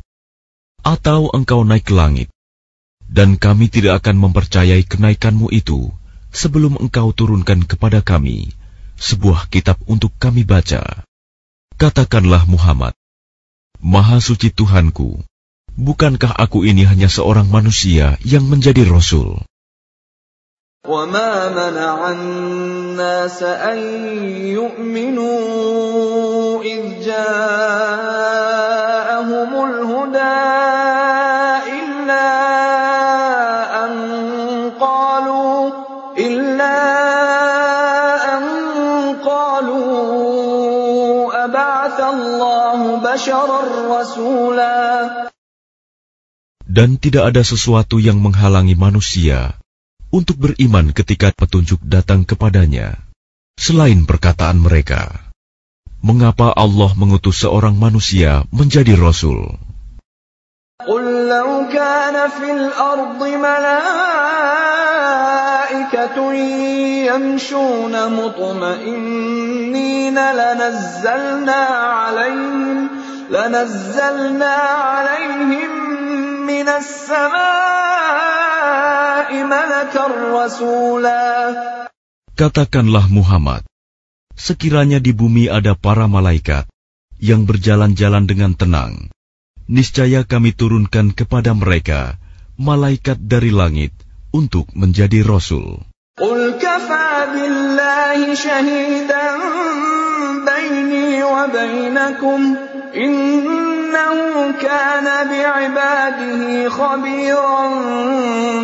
atau 0.83 1.31
engkau 1.31 1.63
naik 1.63 1.87
ke 1.87 1.95
langit, 1.95 2.27
dan 3.07 3.39
kami 3.39 3.71
tidak 3.71 4.03
akan 4.03 4.19
mempercayai 4.27 4.83
kenaikanmu 4.83 5.47
itu 5.55 5.87
sebelum 6.35 6.75
engkau 6.75 7.15
turunkan 7.15 7.63
kepada 7.63 8.03
kami 8.03 8.51
sebuah 8.99 9.47
kitab 9.47 9.79
untuk 9.87 10.11
kami 10.19 10.43
baca. 10.43 11.07
Katakanlah 11.79 12.43
Muhammad, 12.51 12.91
Maha 13.79 14.19
suci 14.19 14.51
Tuhanku, 14.51 15.23
bukankah 15.79 16.35
aku 16.35 16.67
ini 16.67 16.83
hanya 16.83 17.07
seorang 17.07 17.47
manusia 17.47 18.19
yang 18.27 18.43
menjadi 18.43 18.83
Rasul? 18.83 19.39
وما 20.86 21.48
منع 21.54 22.10
الناس 22.10 23.42
أن 23.42 23.78
يؤمنوا 24.58 25.32
إذ 26.62 27.06
جاءهم 27.06 28.10
الهدى 29.70 30.42
إلا 31.70 32.28
أن 33.86 33.94
قالوا 34.74 35.70
إلا 36.18 36.78
أن 38.34 38.42
قالوا 39.22 39.84
أبعث 41.44 41.98
الله 42.00 42.96
بشرا 43.06 43.60
رسولا 43.86 44.82
Dan 46.72 46.98
tidak 46.98 47.36
ada 47.36 47.46
sesuatu 47.46 48.02
yang 48.02 48.18
menghalangi 48.18 48.74
manusia 48.74 49.62
untuk 50.12 50.36
beriman 50.36 50.92
ketika 50.92 51.32
petunjuk 51.32 51.80
datang 51.80 52.28
kepadanya, 52.28 53.00
selain 53.56 54.04
perkataan 54.04 54.60
mereka. 54.60 55.32
Mengapa 56.04 56.52
Allah 56.52 56.92
mengutus 56.98 57.38
seorang 57.40 57.80
manusia 57.80 58.44
menjadi 58.52 58.92
Rasul? 58.98 59.56
قل 60.82 61.30
لو 61.30 61.70
كان 61.70 62.30
في 62.30 62.52
الأرض 62.52 63.22
ملائكة 63.22 63.72
يمشون 67.06 67.94
مطمئنين 68.18 70.18
لنزلنا 70.18 71.54
عليهم 71.54 72.88
لنزلنا 73.30 74.54
عليهم 74.54 75.70
من 76.46 76.68
السماء 76.68 77.72
ملكا 77.72 78.32
رسولا 78.32 79.05
Katakanlah 82.37 83.05
Muhammad, 83.09 83.65
sekiranya 84.37 85.01
di 85.01 85.11
bumi 85.11 85.49
ada 85.49 85.73
para 85.73 86.05
malaikat 86.05 86.69
yang 87.17 87.49
berjalan-jalan 87.49 88.29
dengan 88.29 88.53
tenang, 88.53 89.09
niscaya 89.65 90.21
kami 90.23 90.53
turunkan 90.53 91.11
kepada 91.11 91.57
mereka 91.57 92.15
malaikat 92.57 93.17
dari 93.19 93.49
langit 93.49 93.91
untuk 94.33 94.69
menjadi 94.73 95.25
rasul. 95.25 95.81
كفى 103.96 104.02
بالله 104.02 104.52
شهيدا 104.52 104.52
بيني 104.52 104.52
وبينكم 104.52 104.52
إنه 104.52 104.52
كان 104.60 105.06
بعباده 105.28 106.68
خبيرا 106.68 107.64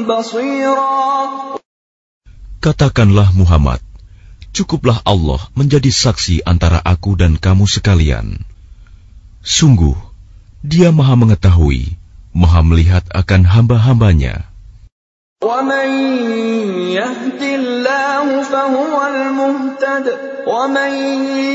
بصيرا 0.05 1.09
Katakanlah 2.59 3.31
Muhammad, 3.39 3.79
cukuplah 4.51 4.99
Allah 5.07 5.39
menjadi 5.55 5.95
saksi 5.95 6.43
antara 6.43 6.83
aku 6.83 7.14
dan 7.14 7.39
kamu 7.39 7.70
sekalian. 7.70 8.43
Sungguh, 9.47 9.95
dia 10.66 10.91
maha 10.91 11.14
mengetahui, 11.14 11.95
maha 12.35 12.61
melihat 12.66 13.07
akan 13.14 13.47
hamba-hambanya. 13.47 14.51
ومن 15.39 15.89
يهد 16.99 17.43
الله 17.43 18.43
فهو 18.43 19.07
المهتد 19.07 20.07
ومن 20.48 20.94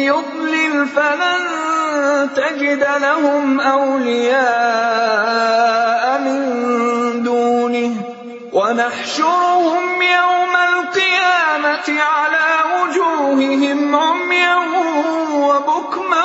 يضلل 0.01 0.86
فلن 0.86 1.41
تجد 2.36 2.86
لهم 3.03 3.61
أولياء 3.61 4.39
من 6.20 7.22
دونه. 7.22 7.95
ونحشرهم 8.53 10.03
يوم 10.03 10.57
القيامة 10.78 12.03
على 12.03 12.47
وجوههم 12.74 13.97
عميا 13.97 14.57
وبكما 15.32 16.24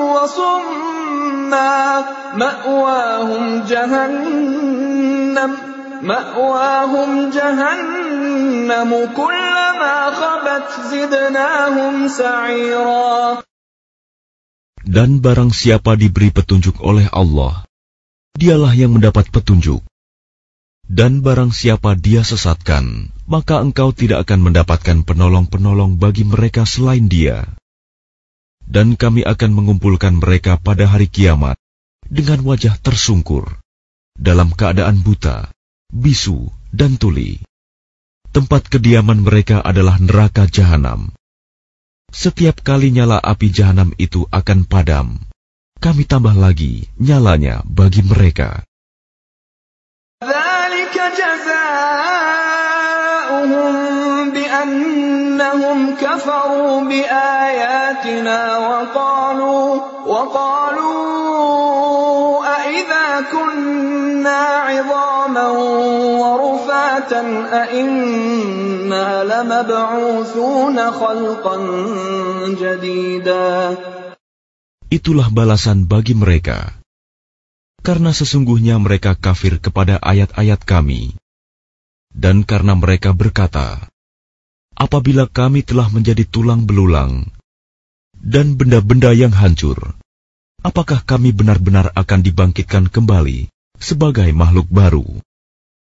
وصما. 0.00 2.04
مأواهم 2.34 3.64
جهنم. 3.68 5.71
مأواهم 6.01 7.29
جهنم 7.29 8.91
كلما 9.17 9.97
خبت 10.19 10.67
زدناهم 10.91 12.07
سعيرا 12.07 13.41
Dan 14.87 15.19
barang 15.19 15.51
siapa 15.51 15.99
diberi 15.99 16.31
petunjuk 16.31 16.79
oleh 16.79 17.11
Allah, 17.11 17.67
dialah 18.39 18.71
yang 18.71 18.95
mendapat 18.95 19.27
petunjuk. 19.27 19.83
Dan 20.87 21.19
barang 21.19 21.51
siapa 21.51 21.99
dia 21.99 22.23
sesatkan, 22.23 23.11
maka 23.27 23.59
engkau 23.59 23.91
tidak 23.91 24.23
akan 24.23 24.47
mendapatkan 24.47 25.03
penolong-penolong 25.03 25.99
bagi 25.99 26.23
mereka 26.23 26.63
selain 26.63 27.11
dia. 27.11 27.43
Dan 28.63 28.95
kami 28.95 29.27
akan 29.27 29.51
mengumpulkan 29.51 30.23
mereka 30.23 30.55
pada 30.55 30.87
hari 30.87 31.11
kiamat 31.11 31.59
dengan 32.07 32.47
wajah 32.47 32.79
tersungkur, 32.79 33.59
dalam 34.15 34.55
keadaan 34.55 35.03
buta, 35.03 35.51
bisu, 35.91 36.51
dan 36.71 36.99
tuli. 36.99 37.41
Tempat 38.35 38.69
kediaman 38.69 39.23
mereka 39.23 39.63
adalah 39.63 39.97
neraka 39.97 40.45
jahanam. 40.45 41.09
Setiap 42.13 42.61
kali 42.63 42.91
nyala 42.93 43.19
api 43.19 43.51
jahanam 43.51 43.91
itu 43.97 44.29
akan 44.31 44.63
padam, 44.63 45.19
kami 45.81 46.05
tambah 46.07 46.35
lagi 46.37 46.87
nyalanya 47.01 47.63
bagi 47.65 48.03
mereka. 48.05 48.63
ذلك 50.17 50.97
جزاؤهم 50.97 51.53
بأنهم 54.33 55.95
كفروا 56.01 56.81
بآياتنا 56.89 58.57
وقالوا 58.57 59.69
وقالوا 60.09 60.97
أإذا 62.49 63.21
كنا 63.29 63.90
عظاما 64.31 65.47
ورفاتا 66.21 67.21
أإنا 67.63 69.07
لمبعوثون 69.23 70.77
خلقا 70.91 71.57
جديدا 72.61 73.49
Itulah 74.87 75.27
balasan 75.27 75.83
bagi 75.83 76.15
mereka. 76.15 76.79
Karena 77.83 78.15
sesungguhnya 78.15 78.79
mereka 78.79 79.19
kafir 79.19 79.59
kepada 79.59 79.99
ayat-ayat 79.99 80.63
kami. 80.63 81.19
Dan 82.07 82.47
karena 82.47 82.71
mereka 82.71 83.11
berkata, 83.11 83.91
Apabila 84.79 85.27
kami 85.27 85.67
telah 85.67 85.91
menjadi 85.91 86.23
tulang 86.23 86.63
belulang 86.63 87.27
dan 88.15 88.55
benda-benda 88.55 89.11
yang 89.11 89.35
hancur, 89.35 89.99
apakah 90.63 91.03
kami 91.03 91.35
benar-benar 91.35 91.91
akan 91.91 92.23
dibangkitkan 92.23 92.87
kembali 92.87 93.51
sebagai 93.87 94.29
makhluk 94.35 94.67
baru? 94.67 95.07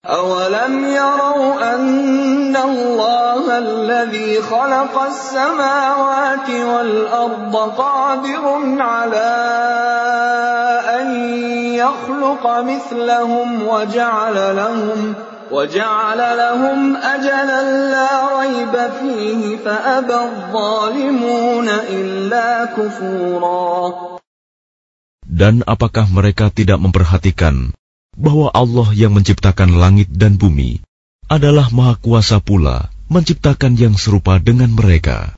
أولم 0.00 0.84
يروا 0.84 1.74
أن 1.74 2.56
الله 2.56 3.58
الذي 3.58 4.42
خلق 4.42 4.94
السماوات 4.96 6.48
والأرض 6.48 7.54
قادر 7.76 8.44
على 8.80 9.32
أن 10.88 11.06
يخلق 11.76 12.44
مثلهم 12.60 13.48
وجعل 13.68 14.36
لهم 14.56 15.14
وجعل 15.50 16.20
لهم 16.38 16.96
أجلا 16.96 17.62
لا 17.92 18.10
ريب 18.40 18.74
فيه 19.00 19.56
فأبى 19.56 20.14
الظالمون 20.14 21.68
إلا 21.68 22.72
كفورا 22.72 23.82
Dan 25.30 25.64
apakah 25.64 26.08
mereka 26.08 26.48
tidak 26.48 26.80
memperhatikan 26.80 27.76
bahwa 28.15 28.51
Allah 28.55 28.91
yang 28.95 29.11
menciptakan 29.15 29.75
langit 29.75 30.11
dan 30.11 30.39
bumi 30.39 30.79
adalah 31.27 31.67
Maha 31.71 31.99
Kuasa 31.99 32.39
pula 32.39 32.89
menciptakan 33.11 33.77
yang 33.77 33.95
serupa 33.95 34.41
dengan 34.41 34.73
mereka, 34.73 35.37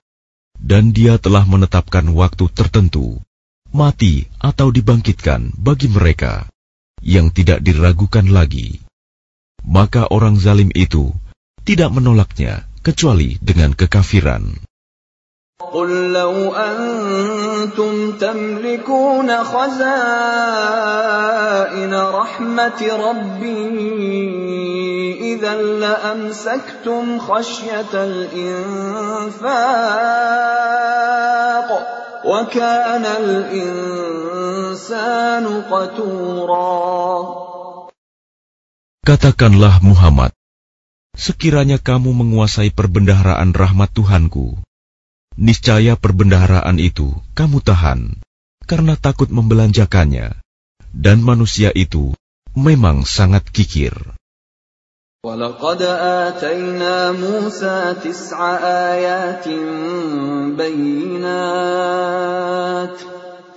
dan 0.55 0.95
Dia 0.95 1.19
telah 1.19 1.43
menetapkan 1.43 2.07
waktu 2.15 2.47
tertentu, 2.53 3.19
mati 3.75 4.30
atau 4.39 4.71
dibangkitkan 4.71 5.51
bagi 5.57 5.91
mereka 5.91 6.47
yang 7.03 7.30
tidak 7.30 7.61
diragukan 7.61 8.25
lagi. 8.32 8.82
Maka 9.67 10.07
orang 10.07 10.39
zalim 10.39 10.71
itu 10.71 11.11
tidak 11.67 11.91
menolaknya 11.91 12.63
kecuali 12.80 13.36
dengan 13.43 13.75
kekafiran. 13.75 14.66
قل 15.74 16.13
لو 16.13 16.55
أنتم 16.55 18.11
تملكون 18.11 19.43
خزائن 19.43 19.84
رحمة 21.93 22.82
ربي 22.95 23.68
إذا 25.36 25.55
لأمسكتم 25.55 27.20
خشية 27.20 27.93
الإنفاق 27.93 29.38
وكان 32.26 33.05
الإنسان 33.05 34.15
قتورا 35.72 36.78
Katakanlah 39.07 39.80
Muhammad, 39.80 40.36
sekiranya 41.15 41.80
kamu 41.80 42.11
menguasai 42.11 42.76
perbendaharaan 42.76 43.55
rahmat 43.55 43.95
Tuhanku, 43.95 44.59
niscaya 45.36 45.97
perbendaharaan 45.97 46.76
itu 46.76 47.16
kamu 47.32 47.64
tahan 47.64 48.20
karena 48.62 48.95
takut 48.97 49.28
membelanjakannya, 49.28 50.40
dan 50.95 51.18
manusia 51.20 51.74
itu 51.74 52.14
memang 52.57 53.05
sangat 53.05 53.45
kikir. 53.51 53.93
ولقد 55.22 55.82
آتينا 56.26 57.12
موسى 57.12 57.95
تسع 58.03 58.38
آيات 58.90 59.49
بينات 60.59 61.38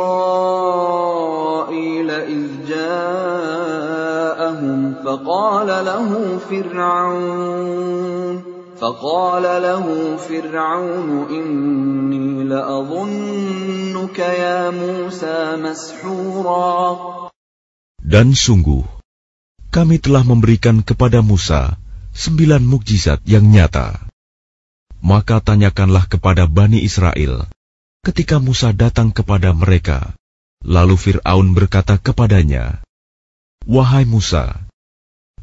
إذ 2.12 2.48
جاءهم 2.68 4.14
فقال 5.06 5.68
له 5.68 6.40
فرعون 6.52 8.54
فقال 8.78 9.46
له 9.64 9.86
فرعون 10.18 11.10
إني 11.30 12.44
لأظنك 12.44 14.20
يا 14.20 14.70
موسى 14.70 15.56
مسحورا 15.56 16.84
Dan 18.04 18.36
sungguh, 18.36 18.84
kami 19.72 19.98
telah 19.98 20.28
memberikan 20.28 20.84
kepada 20.84 21.24
Musa 21.24 21.80
sembilan 22.14 22.62
mukjizat 22.62 23.24
yang 23.26 23.48
nyata. 23.48 24.06
Maka 25.00 25.40
tanyakanlah 25.40 26.12
kepada 26.12 26.46
Bani 26.46 26.84
Israel 26.84 27.48
ketika 28.04 28.38
Musa 28.44 28.76
datang 28.76 29.16
kepada 29.16 29.56
mereka. 29.56 30.12
Lalu 30.64 30.96
Fir'aun 30.96 31.56
berkata 31.56 32.00
kepadanya, 32.00 32.84
Wahai 33.68 34.04
Musa, 34.08 34.64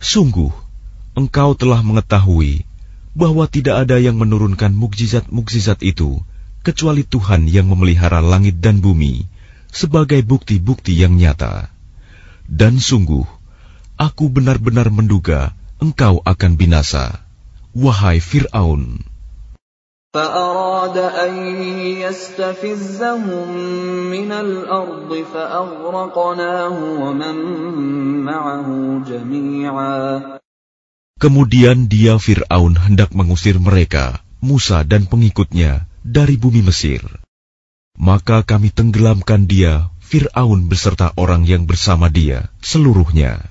Sungguh, 0.00 0.48
engkau 1.12 1.52
telah 1.52 1.84
mengetahui 1.84 2.64
bahwa 3.12 3.44
tidak 3.44 3.84
ada 3.84 4.00
yang 4.00 4.16
menurunkan 4.16 4.72
mukjizat-mukjizat 4.72 5.84
itu 5.84 6.24
kecuali 6.64 7.04
Tuhan 7.04 7.44
yang 7.52 7.68
memelihara 7.68 8.24
langit 8.24 8.64
dan 8.64 8.80
bumi 8.80 9.28
sebagai 9.68 10.24
bukti-bukti 10.24 10.96
yang 10.96 11.20
nyata. 11.20 11.68
Dan 12.48 12.80
sungguh, 12.80 13.28
aku 14.00 14.32
benar-benar 14.32 14.88
menduga 14.88 15.52
engkau 15.78 16.24
akan 16.24 16.56
binasa, 16.56 17.20
wahai 17.76 18.24
Fir'aun. 18.24 19.09
فأراد 20.15 20.97
أن 20.97 21.33
يستفزهم 21.99 23.47
من 24.07 24.31
الأرض 24.31 25.11
فأغرقناه 25.33 26.75
ومن 27.03 27.35
معه 28.23 28.67
جميعا 29.03 30.39
Kemudian 31.15 31.87
dia 31.87 32.19
Fir'aun 32.19 32.75
hendak 32.75 33.15
mengusir 33.15 33.55
mereka, 33.55 34.19
Musa 34.43 34.83
dan 34.83 35.07
pengikutnya, 35.07 35.87
dari 36.03 36.35
bumi 36.35 36.59
Mesir. 36.59 37.07
Maka 37.95 38.43
kami 38.43 38.67
tenggelamkan 38.71 39.47
dia, 39.47 39.95
Fir'aun 40.03 40.67
beserta 40.67 41.15
orang 41.15 41.47
yang 41.47 41.63
bersama 41.63 42.11
dia, 42.11 42.51
seluruhnya. 42.59 43.47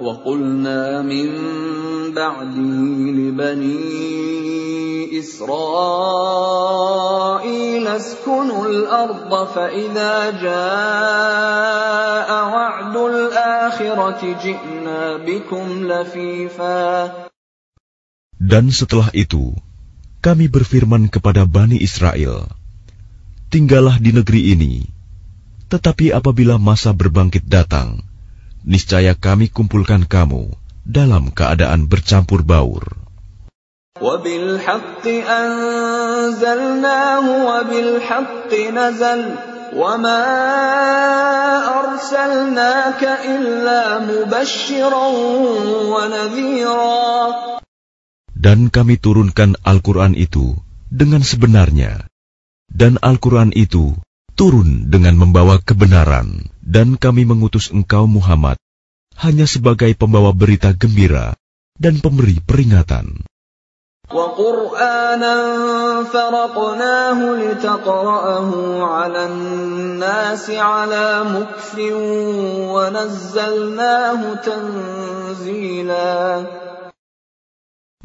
وَقُلْنَا 0.00 1.02
مِن 1.02 1.28
بَعْدِهِ 2.16 2.80
لِبَنِي 3.18 3.82
إِسْرَائِيلَ 5.18 6.06
اسْكُنُوا 7.86 8.62
الْأَرْضَ 8.66 9.32
فَإِذَا 9.50 10.30
جَاءَ 10.40 12.30
وَعْدُ 12.30 12.96
الْآخِرَةِ 12.96 14.22
جِئْنَا 14.40 15.26
بِكُمْ 15.26 15.66
لَفِيفًا 15.84 17.10
Dan 18.40 18.72
setelah 18.72 19.12
itu, 19.12 19.52
kami 20.24 20.48
berfirman 20.48 21.12
kepada 21.12 21.44
Bani 21.50 21.82
Israel, 21.82 22.48
Tinggallah 23.50 24.00
di 24.00 24.16
negeri 24.16 24.54
ini, 24.54 24.86
tetapi 25.66 26.14
apabila 26.14 26.62
masa 26.62 26.94
berbangkit 26.96 27.44
datang, 27.50 28.06
niscaya 28.65 29.13
kami 29.13 29.53
kumpulkan 29.53 30.09
kamu 30.09 30.49
dalam 30.81 31.29
keadaan 31.29 31.85
bercampur 31.85 32.41
baur. 32.41 32.83
Dan 48.35 48.59
kami 48.69 48.95
turunkan 48.99 49.57
Al-Quran 49.63 50.13
itu 50.13 50.59
dengan 50.91 51.23
sebenarnya. 51.23 52.11
Dan 52.67 52.99
Al-Quran 52.99 53.55
itu 53.55 53.95
turun 54.35 54.91
dengan 54.91 55.15
membawa 55.15 55.63
kebenaran, 55.63 56.51
dan 56.59 56.99
kami 56.99 57.23
mengutus 57.23 57.71
engkau 57.71 58.05
Muhammad 58.05 58.59
hanya 59.15 59.47
sebagai 59.47 59.95
pembawa 59.95 60.35
berita 60.35 60.75
gembira 60.75 61.39
dan 61.79 62.03
pemberi 62.03 62.43
peringatan. 62.43 63.23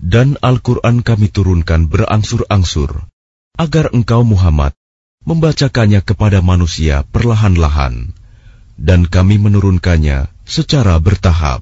Dan 0.00 0.28
Al-Quran 0.40 0.96
kami 1.04 1.26
turunkan 1.28 1.80
berangsur-angsur, 1.86 2.90
agar 3.60 3.86
engkau 3.92 4.24
Muhammad 4.24 4.72
membacakannya 5.24 6.00
kepada 6.00 6.40
manusia 6.40 7.04
perlahan-lahan, 7.12 8.16
dan 8.80 9.04
kami 9.04 9.36
menurunkannya 9.36 10.32
secara 10.48 10.96
bertahap. 10.96 11.60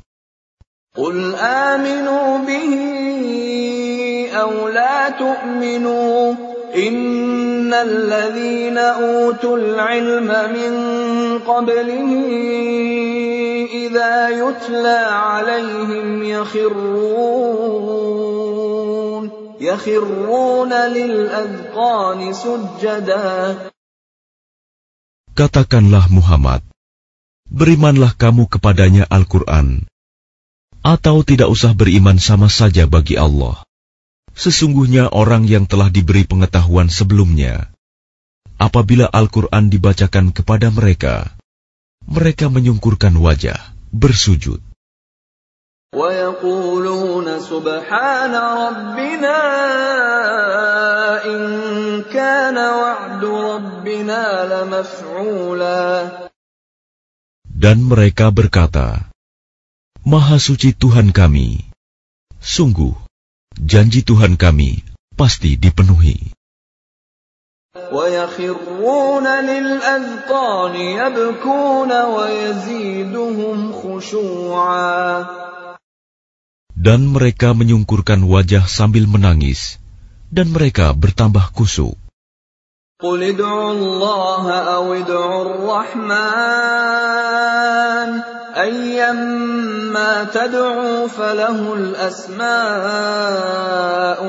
Qul 0.94 1.34
aminu 1.38 2.46
bihi 2.46 4.30
aw 4.30 4.50
la 4.70 5.10
tu'minu 5.18 6.38
innalladhina 6.74 8.86
utul 9.26 9.74
ilma 9.74 10.40
min 10.54 10.72
qablihi 11.42 12.22
idza 13.86 14.30
yutla 14.38 14.98
alaihim 15.38 16.22
yakhirun 16.22 18.27
Katakanlah 25.34 26.06
Muhammad, 26.14 26.62
berimanlah 27.50 28.14
kamu 28.14 28.46
kepadanya 28.46 29.10
Al-Quran, 29.10 29.90
atau 30.86 31.26
tidak 31.26 31.50
usah 31.50 31.74
beriman 31.74 32.22
sama 32.22 32.46
saja 32.46 32.86
bagi 32.86 33.18
Allah. 33.18 33.66
Sesungguhnya 34.38 35.10
orang 35.10 35.50
yang 35.50 35.66
telah 35.66 35.90
diberi 35.90 36.22
pengetahuan 36.22 36.86
sebelumnya, 36.86 37.74
apabila 38.62 39.10
Al-Quran 39.10 39.74
dibacakan 39.74 40.30
kepada 40.30 40.70
mereka, 40.70 41.34
mereka 42.06 42.46
menyungkurkan 42.46 43.18
wajah, 43.18 43.58
bersujud 43.90 44.62
وَيَقُولُونَ 47.37 47.39
سُبْحَانَ 47.45 48.33
رَبِّنَا 48.33 49.39
إِن 51.25 51.41
كَانَ 52.09 52.57
وَعْدُ 52.57 53.23
رَبِّنَا 53.25 54.23
لَمَفْعُولًا 54.49 55.85
Dan 57.53 57.85
mereka 57.85 58.33
berkata, 58.33 59.13
Maha 60.03 60.41
suci 60.41 60.73
Tuhan 60.73 61.13
kami, 61.13 61.61
sungguh 62.41 62.97
janji 63.61 64.01
Tuhan 64.01 64.33
kami 64.33 64.81
pasti 65.13 65.53
dipenuhi. 65.53 66.33
وَيَخِرُّونَ 67.93 69.25
لِلْأَذْقَانِ 69.25 70.75
يَبْكُونَ 70.75 71.91
وَيَزِيدُهُمْ 72.05 73.57
خُشُوعًا 73.73 75.43
Dan 76.83 77.15
mereka 77.15 77.55
menyungkurkan 77.55 78.27
wajah 78.27 78.67
sambil 78.67 79.07
menangis, 79.07 79.79
dan 80.27 80.51
mereka 80.51 80.91
bertambah 80.91 81.55
kusuk. 81.55 81.95
قُلِ 83.03 83.23
ادْعُوا 83.23 83.71
اللَّهَ 83.71 84.45
أَوِ 84.51 84.93
ادْعُوا 84.93 85.41
الرَّحْمَٰنَ 85.43 86.13
أَيًّمَّا 88.55 90.23
تَدْعُوا 90.23 91.07
فَلَهُ 91.07 91.73
الْأَسْمَاءُ 91.73 92.49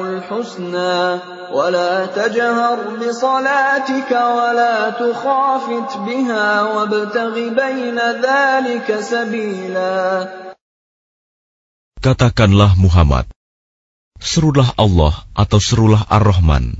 الْحُسْنَىٰ 0.02 1.20
وَلَا 1.52 2.06
تَجْهَرْ 2.06 2.78
بِصَلَاتِكَ 2.98 4.10
وَلَا 4.10 4.90
تُخَافِتْ 4.90 5.96
بِهَا 6.06 6.62
وَابْتَغِ 6.62 7.34
بَيْنَ 7.34 7.98
ذَٰلِكَ 7.98 9.00
سَبِيلًا 9.00 10.47
Katakanlah 11.99 12.79
Muhammad, 12.79 13.27
serulah 14.23 14.71
Allah 14.79 15.27
atau 15.35 15.59
serulah 15.59 16.07
Ar-Rahman, 16.07 16.79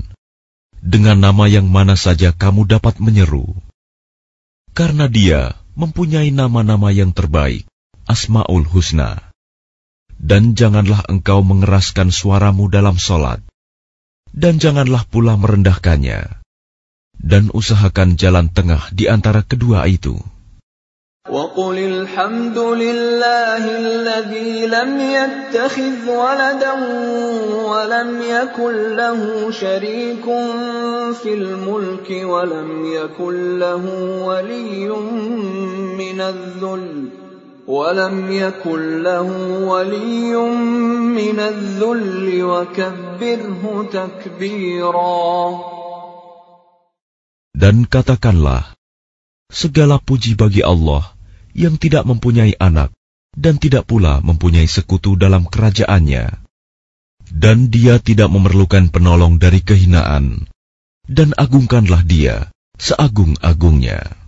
dengan 0.80 1.20
nama 1.20 1.44
yang 1.44 1.68
mana 1.68 1.92
saja 1.92 2.32
kamu 2.32 2.64
dapat 2.64 2.96
menyeru. 3.04 3.52
Karena 4.72 5.12
dia 5.12 5.60
mempunyai 5.76 6.32
nama-nama 6.32 6.88
yang 6.88 7.12
terbaik, 7.12 7.68
Asma'ul 8.08 8.64
Husna. 8.64 9.20
Dan 10.16 10.56
janganlah 10.56 11.04
engkau 11.04 11.44
mengeraskan 11.44 12.08
suaramu 12.08 12.72
dalam 12.72 12.96
solat. 12.96 13.44
Dan 14.32 14.56
janganlah 14.56 15.04
pula 15.04 15.36
merendahkannya. 15.36 16.40
Dan 17.20 17.52
usahakan 17.52 18.16
jalan 18.16 18.48
tengah 18.48 18.88
di 18.88 19.04
antara 19.04 19.44
kedua 19.44 19.84
itu. 19.84 20.16
وقل 21.30 21.78
الحمد 21.78 22.58
لله 22.58 23.62
الذي 23.78 24.66
لم 24.66 24.90
يتخذ 25.00 26.02
ولدا 26.10 26.74
ولم 27.70 28.10
يكن 28.22 28.74
له 28.96 29.50
شريك 29.50 30.26
في 31.22 31.30
الملك 31.34 32.08
ولم 32.10 32.70
يكن 32.94 33.58
له 33.58 33.84
ولي 34.26 34.88
من 36.02 36.20
الذل 36.20 37.08
ولم 37.66 38.16
يكن 38.32 39.02
له 39.02 39.28
ولي 39.62 40.34
من 41.14 41.38
الذل 41.38 42.26
وكبره 42.42 43.62
تكبيرا. 43.92 45.30
Dan 47.54 47.86
katakanlah, 47.86 48.74
segala 49.52 50.02
puji 50.02 50.34
bagi 50.34 50.66
Allah 50.66 51.19
yang 51.56 51.80
tidak 51.80 52.06
mempunyai 52.06 52.54
anak 52.58 52.94
dan 53.34 53.56
tidak 53.62 53.86
pula 53.86 54.18
mempunyai 54.20 54.66
sekutu 54.66 55.14
dalam 55.14 55.46
kerajaannya. 55.46 56.44
Dan 57.30 57.70
dia 57.70 58.02
tidak 58.02 58.26
memerlukan 58.26 58.90
penolong 58.90 59.38
dari 59.38 59.62
kehinaan, 59.62 60.50
dan 61.06 61.30
agungkanlah 61.38 62.02
dia 62.02 62.50
seagung-agungnya. 62.74 64.19